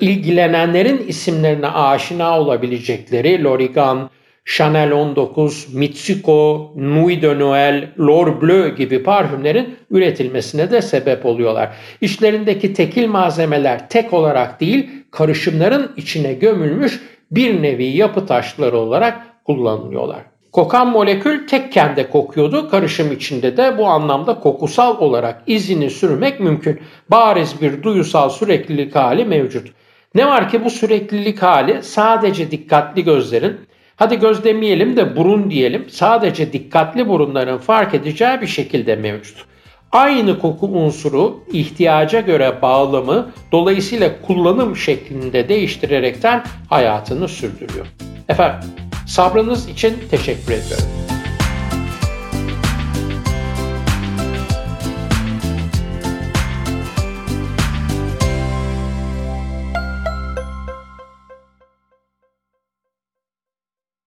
ilgilenenlerin 0.00 1.04
isimlerine 1.08 1.68
aşina 1.68 2.40
olabilecekleri 2.40 3.44
Lorigan, 3.44 4.10
Chanel 4.46 4.92
19, 4.92 5.74
Mitsuko, 5.74 6.72
Nuit 6.76 7.22
de 7.22 7.38
Noël, 7.38 7.88
L'Or 7.98 8.42
Bleu 8.42 8.68
gibi 8.68 9.02
parfümlerin 9.02 9.76
üretilmesine 9.90 10.70
de 10.70 10.82
sebep 10.82 11.26
oluyorlar. 11.26 11.74
İşlerindeki 12.00 12.74
tekil 12.74 13.08
malzemeler 13.08 13.88
tek 13.88 14.12
olarak 14.12 14.60
değil, 14.60 14.90
karışımların 15.10 15.92
içine 15.96 16.32
gömülmüş 16.32 17.00
bir 17.30 17.62
nevi 17.62 17.84
yapı 17.84 18.26
taşları 18.26 18.78
olarak 18.78 19.44
kullanılıyorlar. 19.44 20.20
Kokan 20.52 20.90
molekül 20.90 21.46
tekken 21.46 21.96
de 21.96 22.10
kokuyordu. 22.10 22.70
Karışım 22.70 23.12
içinde 23.12 23.56
de 23.56 23.78
bu 23.78 23.86
anlamda 23.86 24.40
kokusal 24.40 24.98
olarak 24.98 25.42
izini 25.46 25.90
sürmek 25.90 26.40
mümkün. 26.40 26.80
Bariz 27.10 27.60
bir 27.60 27.82
duyusal 27.82 28.28
süreklilik 28.28 28.94
hali 28.94 29.24
mevcut. 29.24 29.68
Ne 30.14 30.26
var 30.26 30.48
ki 30.48 30.64
bu 30.64 30.70
süreklilik 30.70 31.42
hali 31.42 31.82
sadece 31.82 32.50
dikkatli 32.50 33.04
gözlerin, 33.04 33.56
hadi 33.96 34.18
göz 34.18 34.44
demeyelim 34.44 34.96
de 34.96 35.16
burun 35.16 35.50
diyelim, 35.50 35.86
sadece 35.90 36.52
dikkatli 36.52 37.08
burunların 37.08 37.58
fark 37.58 37.94
edeceği 37.94 38.40
bir 38.40 38.46
şekilde 38.46 38.96
mevcut. 38.96 39.44
Aynı 39.92 40.38
koku 40.38 40.66
unsuru 40.66 41.44
ihtiyaca 41.52 42.20
göre 42.20 42.62
bağlamı 42.62 43.30
dolayısıyla 43.52 44.10
kullanım 44.26 44.76
şeklinde 44.76 45.48
değiştirerekten 45.48 46.44
hayatını 46.70 47.28
sürdürüyor. 47.28 47.86
Efendim 48.28 48.68
sabrınız 49.06 49.68
için 49.68 49.94
teşekkür 50.10 50.52
ediyorum. 50.52 51.13